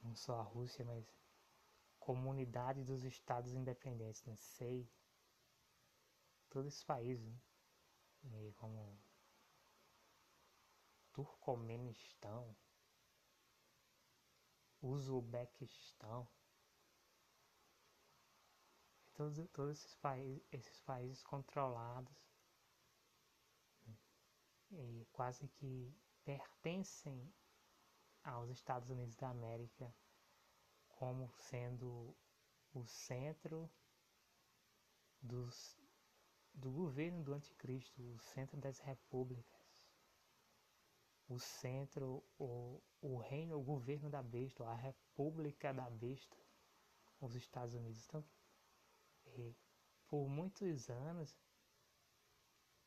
[0.02, 1.06] Não só a Rússia, mas
[2.00, 4.36] comunidade dos estados independentes, né?
[4.36, 4.88] Sei,
[6.50, 7.36] todos esses países,
[8.24, 8.52] né?
[8.58, 8.98] como
[11.12, 12.56] Turcomenistão,
[14.82, 16.28] Uzbequistão,
[19.16, 22.35] todos, todos esses, países, esses países controlados?
[25.12, 27.34] Quase que pertencem
[28.24, 29.94] aos Estados Unidos da América
[30.88, 32.16] como sendo
[32.74, 33.70] o centro
[35.22, 35.78] dos,
[36.54, 39.66] do governo do anticristo, o centro das repúblicas,
[41.28, 46.38] o centro, o, o reino, o governo da besta, a república da besta,
[47.20, 48.04] os Estados Unidos.
[48.06, 48.24] Então,
[50.08, 51.36] por muitos anos,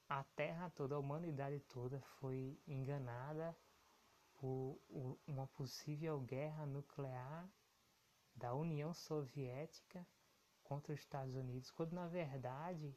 [0.09, 3.57] a Terra toda, a humanidade toda foi enganada
[4.37, 4.81] por
[5.27, 7.49] uma possível guerra nuclear
[8.35, 10.07] da União Soviética
[10.63, 12.97] contra os Estados Unidos, quando na verdade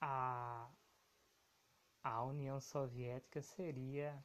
[0.00, 0.70] a,
[2.02, 4.24] a União Soviética seria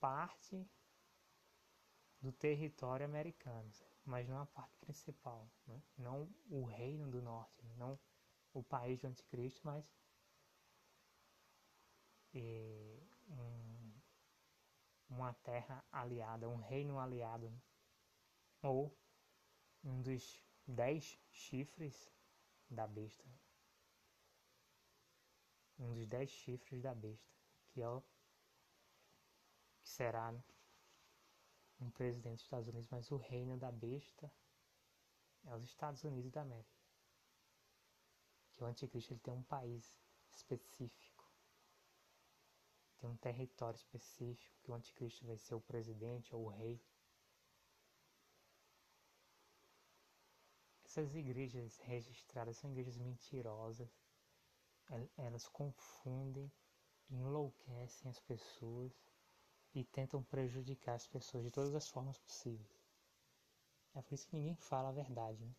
[0.00, 0.68] parte
[2.20, 3.70] do território americano,
[4.04, 5.82] mas não a parte principal, né?
[5.96, 7.98] não o Reino do Norte, não
[8.52, 9.94] o país do Anticristo, mas
[12.34, 13.92] e, um,
[15.10, 17.52] uma terra aliada, um reino aliado.
[18.62, 18.96] Ou
[19.84, 22.10] um dos dez chifres
[22.70, 23.28] da besta.
[25.78, 27.28] Um dos dez chifres da besta,
[27.70, 30.32] que é o que será
[31.80, 34.32] um presidente dos Estados Unidos, mas o reino da besta
[35.44, 36.81] é os Estados Unidos da América.
[38.54, 39.98] Que o anticristo ele tem um país
[40.30, 41.30] específico,
[42.98, 46.80] tem um território específico, que o anticristo vai ser o presidente ou o rei.
[50.84, 53.90] Essas igrejas registradas são igrejas mentirosas,
[55.16, 56.52] elas confundem,
[57.10, 58.92] enlouquecem as pessoas
[59.74, 62.82] e tentam prejudicar as pessoas de todas as formas possíveis.
[63.94, 65.54] É por isso que ninguém fala a verdade, né?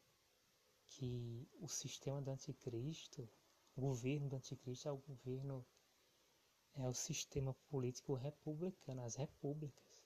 [0.88, 3.28] Que o sistema do anticristo,
[3.76, 5.66] o governo do anticristo é o governo,
[6.76, 10.04] é o sistema político republicano, as repúblicas.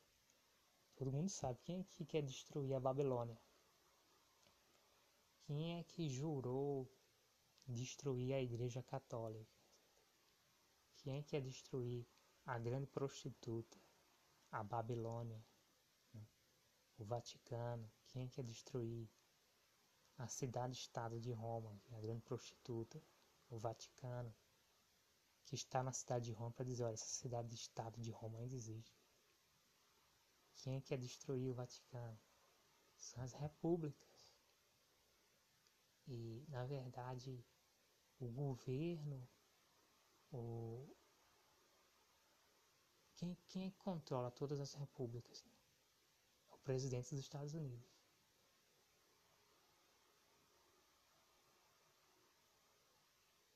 [0.95, 3.39] Todo mundo sabe quem é que quer destruir a Babilônia.
[5.45, 6.91] Quem é que jurou
[7.67, 9.57] destruir a Igreja Católica?
[10.97, 12.05] Quem é que ia destruir
[12.45, 13.78] a grande prostituta,
[14.51, 15.41] a Babilônia,
[16.97, 17.89] o Vaticano?
[18.07, 19.07] Quem é que ia destruir
[20.18, 23.01] a cidade-estado de Roma, a grande prostituta,
[23.49, 24.34] o Vaticano,
[25.45, 28.99] que está na cidade de Roma para dizer, olha, essa cidade-estado de Roma ainda existe.
[30.55, 32.20] Quem é que ia destruir o Vaticano?
[32.97, 34.36] São as repúblicas.
[36.07, 37.45] E, na verdade,
[38.20, 39.28] o governo,
[40.32, 40.95] o...
[43.15, 45.45] Quem, quem controla todas as repúblicas?
[46.49, 47.96] É o presidente dos Estados Unidos.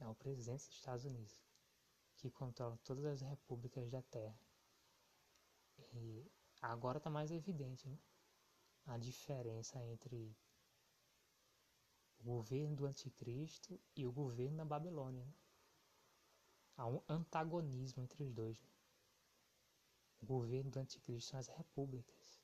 [0.01, 1.39] É o presidente dos Estados Unidos
[2.17, 4.39] que controla todas as repúblicas da Terra.
[5.93, 7.97] E agora está mais evidente né?
[8.85, 10.35] a diferença entre
[12.19, 15.23] o governo do anticristo e o governo da Babilônia.
[15.23, 15.33] Né?
[16.77, 18.59] Há um antagonismo entre os dois.
[18.59, 18.69] Né?
[20.21, 22.39] O governo do anticristo são as repúblicas.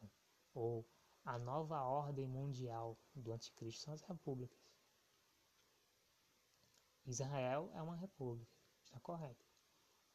[0.00, 0.10] Né?
[0.52, 0.86] Ou
[1.24, 4.69] a nova ordem mundial do anticristo são as repúblicas.
[7.06, 9.46] Israel é uma república, está correto.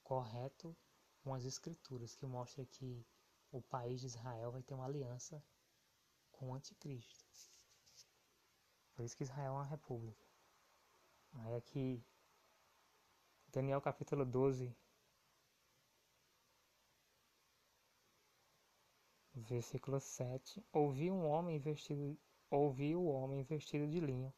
[0.04, 0.76] Correto
[1.24, 3.06] com as escrituras que mostra que
[3.52, 5.44] o país de Israel vai ter uma aliança
[6.32, 7.26] com o anticristo.
[8.94, 10.26] Por isso que Israel é uma república.
[11.34, 12.06] Aí aqui,
[13.50, 14.74] Daniel capítulo 12,
[19.34, 20.66] versículo 7.
[20.72, 22.18] Ouvi um homem vestido,
[22.50, 24.34] ouvi o homem vestido de linho,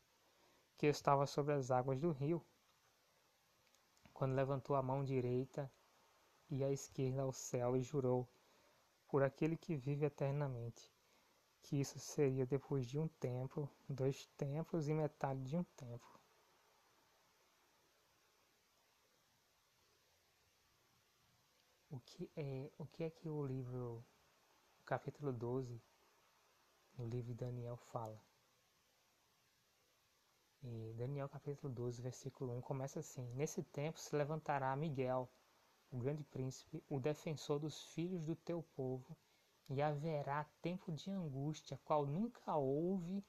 [0.77, 2.45] que estava sobre as águas do rio,
[4.13, 5.71] quando levantou a mão direita
[6.49, 8.27] e a esquerda ao céu e jurou
[9.07, 10.91] por aquele que vive eternamente
[11.67, 16.17] que isso seria depois de um tempo, dois tempos e metade de um tempo.
[21.89, 24.05] O que é, o que, é que o livro,
[24.79, 25.81] o capítulo 12,
[26.97, 28.21] no livro de Daniel fala?
[30.63, 35.29] E Daniel capítulo 12, versículo 1 começa assim: Nesse tempo se levantará Miguel,
[35.91, 39.15] o grande príncipe, o defensor dos filhos do teu povo,
[39.69, 43.23] e haverá tempo de angústia, qual nunca houve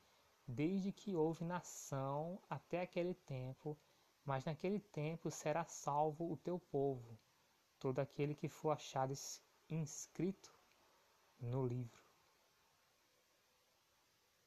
[0.46, 3.78] desde que houve nação até aquele tempo,
[4.24, 7.18] mas naquele tempo será salvo o teu povo,
[7.78, 9.12] todo aquele que for achado
[9.68, 10.50] inscrito
[11.38, 12.02] no livro.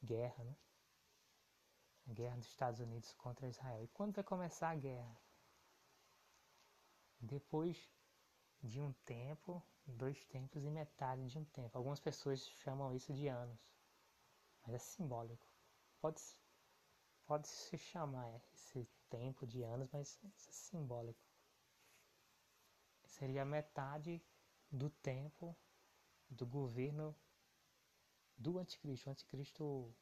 [0.03, 0.55] Guerra, né?
[2.11, 3.83] Guerra dos Estados Unidos contra Israel.
[3.83, 5.21] E quando vai começar a guerra?
[7.19, 7.89] Depois
[8.61, 11.77] de um tempo, dois tempos e metade de um tempo.
[11.77, 13.59] Algumas pessoas chamam isso de anos,
[14.61, 15.47] mas é simbólico.
[15.99, 16.21] Pode,
[17.25, 21.19] pode se chamar esse tempo de anos, mas isso é simbólico.
[23.05, 24.23] Seria metade
[24.71, 25.55] do tempo
[26.29, 27.15] do governo
[28.37, 29.95] do anticristo, o anticristo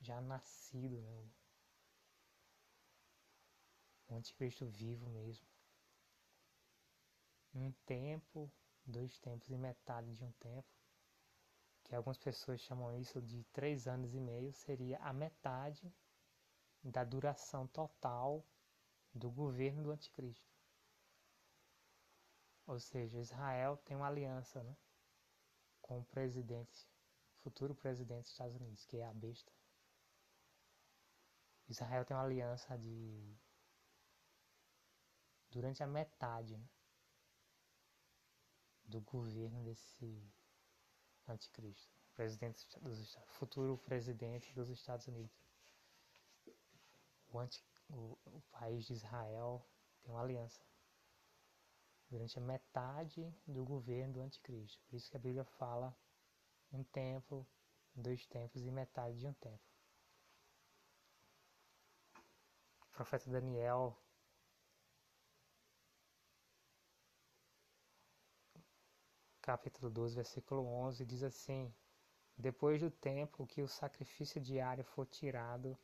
[0.00, 1.30] já nascido, né?
[4.08, 5.46] O anticristo vivo mesmo.
[7.54, 8.50] Um tempo,
[8.84, 10.68] dois tempos e metade de um tempo,
[11.84, 15.92] que algumas pessoas chamam isso de três anos e meio, seria a metade
[16.82, 18.44] da duração total
[19.14, 20.48] do governo do anticristo.
[22.66, 24.76] Ou seja, Israel tem uma aliança né,
[25.80, 26.86] com o presidente,
[27.38, 29.50] futuro presidente dos Estados Unidos, que é a besta.
[31.66, 33.34] Israel tem uma aliança de
[35.50, 36.68] durante a metade né,
[38.84, 40.22] do governo desse
[41.26, 45.36] anticristo, presidente dos futuro presidente dos Estados Unidos.
[47.30, 49.64] O, anti, o, o país de Israel
[50.02, 50.60] tem uma aliança
[52.10, 54.82] durante a metade do governo do anticristo.
[54.86, 55.94] Por isso que a Bíblia fala
[56.72, 57.46] um tempo,
[57.94, 59.62] dois tempos e metade de um tempo.
[62.80, 63.96] O profeta Daniel
[69.48, 71.74] capítulo 12, versículo 11 diz assim:
[72.36, 75.74] Depois do tempo que o sacrifício diário for tirado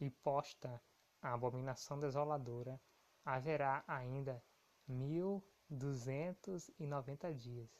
[0.00, 0.82] e posta
[1.22, 2.80] a abominação desoladora,
[3.24, 4.42] haverá ainda
[4.88, 5.40] mil
[5.70, 7.70] 290 dias.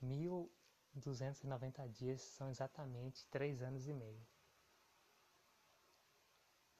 [0.00, 4.26] 1290 dias são exatamente 3 anos e meio.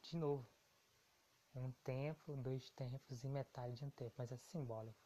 [0.01, 0.49] De novo,
[1.55, 4.99] um tempo, dois tempos e metade de um tempo, mas é simbólico.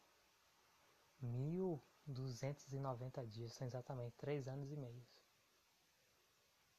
[2.09, 5.06] 1290 dias são exatamente 3 anos e meio.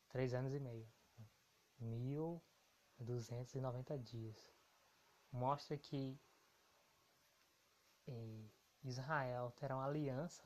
[0.09, 0.91] 3 anos e meio.
[1.79, 4.53] 1290 dias.
[5.31, 6.19] Mostra que
[8.83, 10.43] Israel terá uma aliança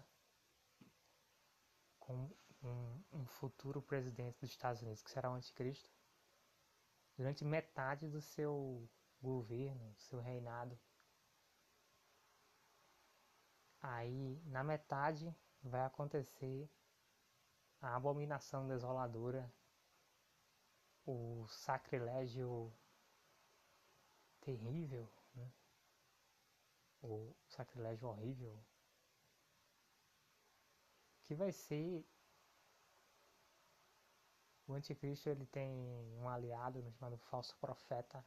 [2.00, 2.30] com
[2.62, 5.90] um, um, futuro presidente dos Estados Unidos, que será o anticristo,
[7.16, 8.90] durante metade do seu
[9.22, 10.78] governo, seu reinado.
[13.84, 16.68] Aí, na metade, vai acontecer
[17.80, 19.54] a abominação desoladora,
[21.06, 22.74] o sacrilégio
[24.42, 25.08] terrível
[27.04, 28.58] o sacrilégio horrível,
[31.24, 32.06] que vai ser
[34.66, 35.70] o anticristo ele tem
[36.18, 38.26] um aliado chamado falso profeta.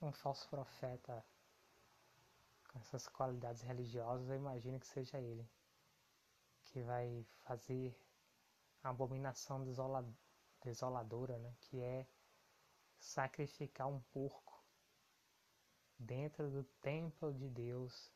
[0.00, 1.24] Um falso profeta
[2.74, 5.48] essas qualidades religiosas, eu imagino que seja ele
[6.64, 7.96] que vai fazer
[8.82, 9.64] a abominação
[10.62, 11.54] desoladora, né?
[11.60, 12.06] que é
[12.98, 14.64] sacrificar um porco
[15.98, 18.12] dentro do templo de Deus,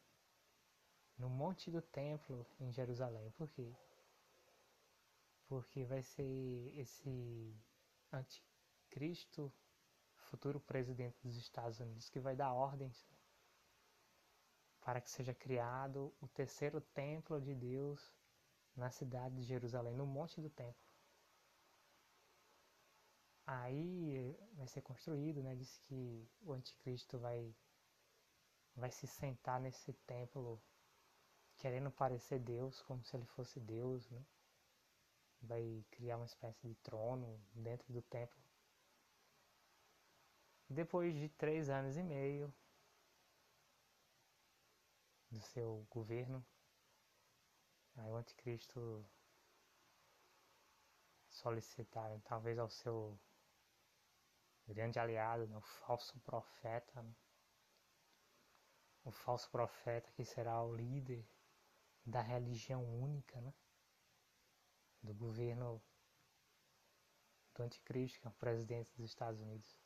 [1.16, 3.30] no monte do templo em Jerusalém.
[3.32, 3.74] Por quê?
[5.46, 7.56] Porque vai ser esse
[8.12, 9.52] anticristo,
[10.16, 13.06] futuro presidente dos Estados Unidos, que vai dar ordens
[14.88, 18.10] para que seja criado o terceiro templo de Deus
[18.74, 20.90] na cidade de Jerusalém, no monte do templo.
[23.46, 25.54] Aí vai ser construído, né?
[25.54, 27.54] Diz que o anticristo vai
[28.74, 30.58] vai se sentar nesse templo
[31.58, 34.24] querendo parecer Deus, como se ele fosse Deus, né?
[35.42, 38.42] Vai criar uma espécie de trono dentro do templo.
[40.66, 42.50] Depois de três anos e meio
[45.30, 46.44] do seu governo,
[47.96, 49.04] aí o anticristo
[51.28, 53.18] solicitar talvez ao seu
[54.66, 57.14] grande aliado, né, o falso profeta, né?
[59.04, 61.26] o falso profeta que será o líder
[62.04, 63.54] da religião única, né?
[65.02, 65.82] do governo
[67.54, 69.76] do anticristo, que é o presidente dos Estados Unidos.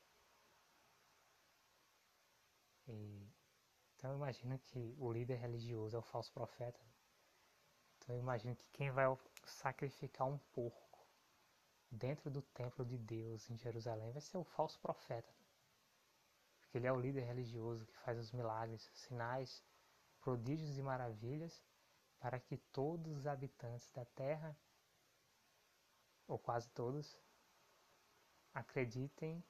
[2.88, 3.28] E,
[4.02, 6.80] então eu imagino que o líder religioso é o falso profeta.
[7.96, 9.06] Então eu imagino que quem vai
[9.44, 11.06] sacrificar um porco
[11.88, 15.32] dentro do templo de Deus em Jerusalém vai ser o falso profeta.
[16.58, 19.62] Porque ele é o líder religioso que faz os milagres, sinais,
[20.20, 21.62] prodígios e maravilhas
[22.18, 24.56] para que todos os habitantes da terra,
[26.26, 27.16] ou quase todos,
[28.52, 29.44] acreditem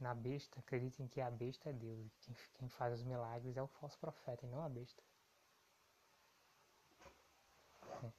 [0.00, 2.16] na besta, acreditem que a besta é Deus.
[2.20, 5.02] Quem, quem faz os milagres é o falso profeta e não a besta.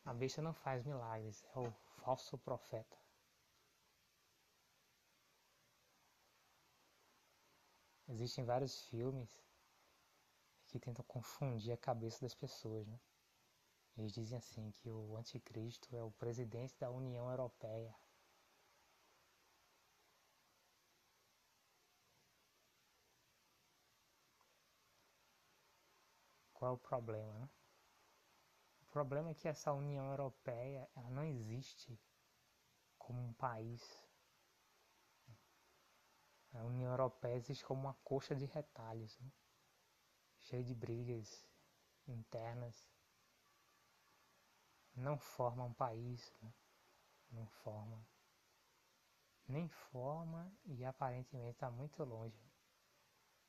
[0.06, 1.72] A besta não faz milagres, é o
[2.04, 2.98] falso profeta.
[8.08, 9.42] Existem vários filmes
[10.68, 13.00] que tentam confundir a cabeça das pessoas, né?
[13.98, 17.94] Eles dizem assim que o anticristo é o presidente da União Europeia.
[26.62, 27.50] Qual é o problema, né?
[28.84, 32.00] O problema é que essa União Europeia ela não existe
[33.00, 33.82] como um país.
[36.54, 39.32] A União Europeia existe como uma coxa de retalhos, né?
[40.38, 41.50] cheia de brigas
[42.08, 42.88] internas.
[44.94, 46.54] Não forma um país, né?
[47.32, 48.08] não forma.
[49.48, 52.51] Nem forma e aparentemente está muito longe.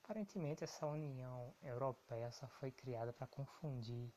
[0.05, 4.13] Aparentemente essa União Europeia só foi criada para confundir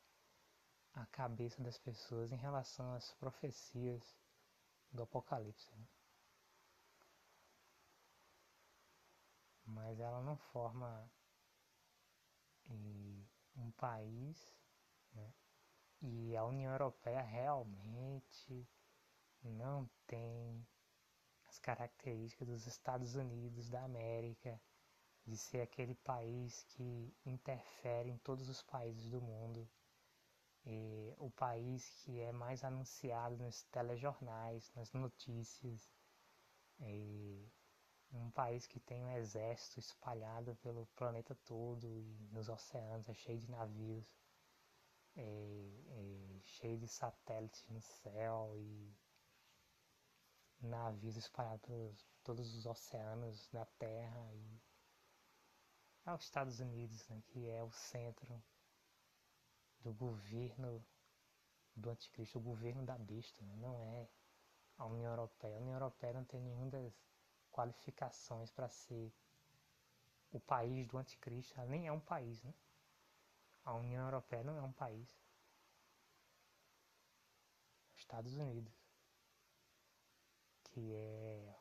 [0.94, 4.18] a cabeça das pessoas em relação às profecias
[4.92, 5.70] do Apocalipse.
[5.76, 5.88] Né?
[9.66, 11.10] Mas ela não forma
[13.56, 14.56] um país
[15.14, 15.34] né?
[16.02, 18.68] e a União Europeia realmente
[19.44, 20.68] não tem
[21.48, 24.60] as características dos Estados Unidos da América,
[25.26, 29.68] de ser aquele país que interfere em todos os países do mundo.
[31.18, 35.90] O país que é mais anunciado nos telejornais, nas notícias,
[38.12, 43.40] um país que tem um exército espalhado pelo planeta todo e nos oceanos, é cheio
[43.40, 44.06] de navios,
[45.16, 48.96] é, é cheio de satélites no céu e
[50.62, 54.65] navios espalhados por todos os oceanos da Terra e
[56.06, 58.42] aos Estados Unidos, né, que é o centro
[59.82, 60.84] do governo
[61.76, 63.56] do anticristo, o governo da besta, né?
[63.58, 64.08] não é
[64.78, 65.58] a União Europeia.
[65.58, 66.94] A União Europeia não tem nenhuma das
[67.52, 69.12] qualificações para ser
[70.32, 72.54] o país do anticristo, ela nem é um país, né?
[73.64, 75.10] A União Europeia não é um país.
[77.96, 78.74] Estados Unidos,
[80.64, 81.56] que é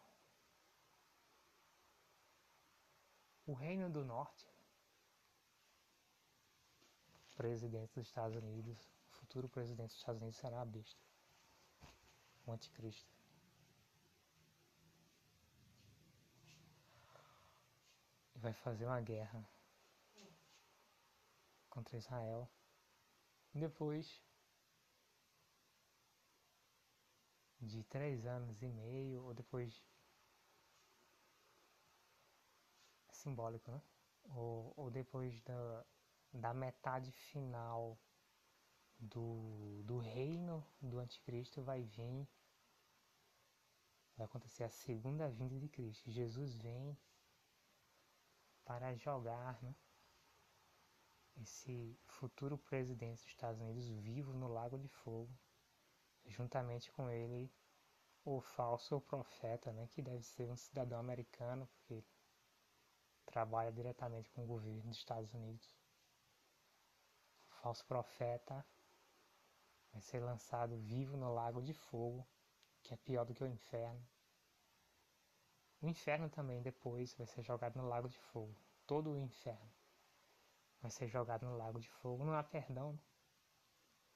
[3.47, 4.47] o Reino do Norte,
[7.36, 8.78] presidente dos Estados Unidos,
[9.09, 11.03] o futuro presidente dos Estados Unidos será a besta,
[12.47, 13.12] o anticristo.
[18.34, 19.47] E vai fazer uma guerra
[21.68, 22.49] contra Israel.
[23.55, 24.22] E depois
[27.61, 29.82] de três anos e meio, ou depois.
[33.09, 33.83] É simbólico, né?
[34.37, 35.85] Ou, ou depois da,
[36.33, 37.99] da metade final
[38.99, 42.29] do, do reino do anticristo vai vir,
[44.16, 46.11] vai acontecer a segunda vinda de Cristo.
[46.11, 46.97] Jesus vem
[48.64, 49.75] para jogar né,
[51.43, 55.37] esse futuro presidente dos Estados Unidos vivo no Lago de Fogo,
[56.27, 57.53] juntamente com ele
[58.25, 62.03] o falso profeta, né, que deve ser um cidadão americano, porque
[63.35, 65.66] trabalha diretamente com o governo dos Estados Unidos
[67.64, 68.62] falso profeta
[69.91, 72.28] vai ser lançado vivo no lago de fogo,
[72.82, 74.07] que é pior do que o inferno.
[75.80, 78.55] O inferno também depois vai ser jogado no lago de fogo.
[78.87, 79.72] Todo o inferno
[80.82, 82.22] vai ser jogado no lago de fogo.
[82.22, 82.93] Não há perdão.
[82.93, 82.99] Né?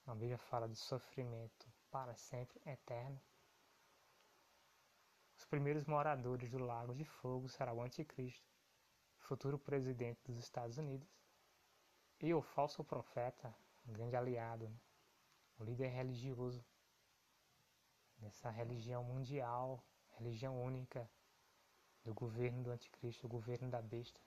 [0.08, 3.18] A Bíblia fala de sofrimento para sempre eterno.
[5.38, 8.57] Os primeiros moradores do lago de fogo será o anticristo,
[9.28, 11.06] futuro presidente dos Estados Unidos,
[12.18, 13.54] e o falso profeta,
[13.86, 14.80] um grande aliado, né?
[15.58, 16.64] o líder religioso
[18.16, 19.84] dessa religião mundial,
[20.16, 21.08] religião única
[22.02, 24.18] do governo do anticristo, o governo da besta.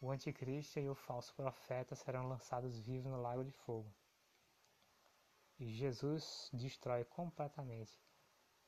[0.00, 3.92] O anticristo e o falso profeta serão lançados vivos no lago de fogo.
[5.58, 8.00] E Jesus destrói completamente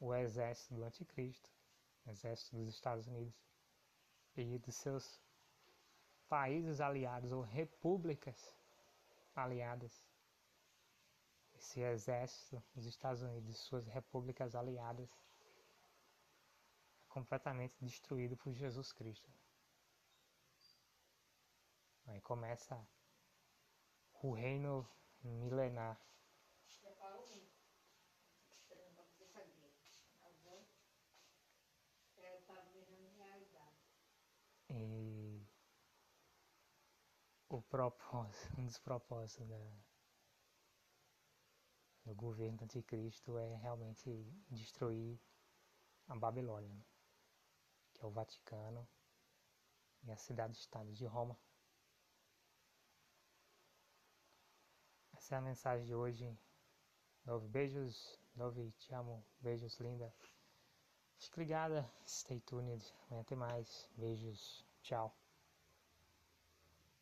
[0.00, 1.48] o exército do anticristo,
[2.04, 3.44] o exército dos Estados Unidos
[4.40, 5.20] e dos seus
[6.28, 8.54] países aliados ou repúblicas
[9.34, 10.02] aliadas.
[11.54, 15.10] Esse exército dos Estados Unidos e suas repúblicas aliadas
[17.02, 19.30] é completamente destruído por Jesus Cristo.
[22.06, 22.86] Aí começa
[24.22, 24.86] o reino
[25.22, 25.98] milenar.
[34.76, 35.46] E
[37.48, 39.56] o propósito, um dos propósitos da,
[42.04, 44.10] do governo anticristo é realmente
[44.50, 45.20] destruir
[46.08, 46.84] a Babilônia, né?
[47.92, 48.86] que é o Vaticano
[50.02, 51.38] e a cidade-estado de Roma.
[55.12, 56.36] Essa é a mensagem de hoje.
[57.24, 60.12] Nove beijos, nove te amo, beijos linda.
[61.16, 62.84] Fique ligada, stay tuned.
[63.06, 63.88] Amanhã tem mais.
[63.96, 65.23] Beijos, tchau.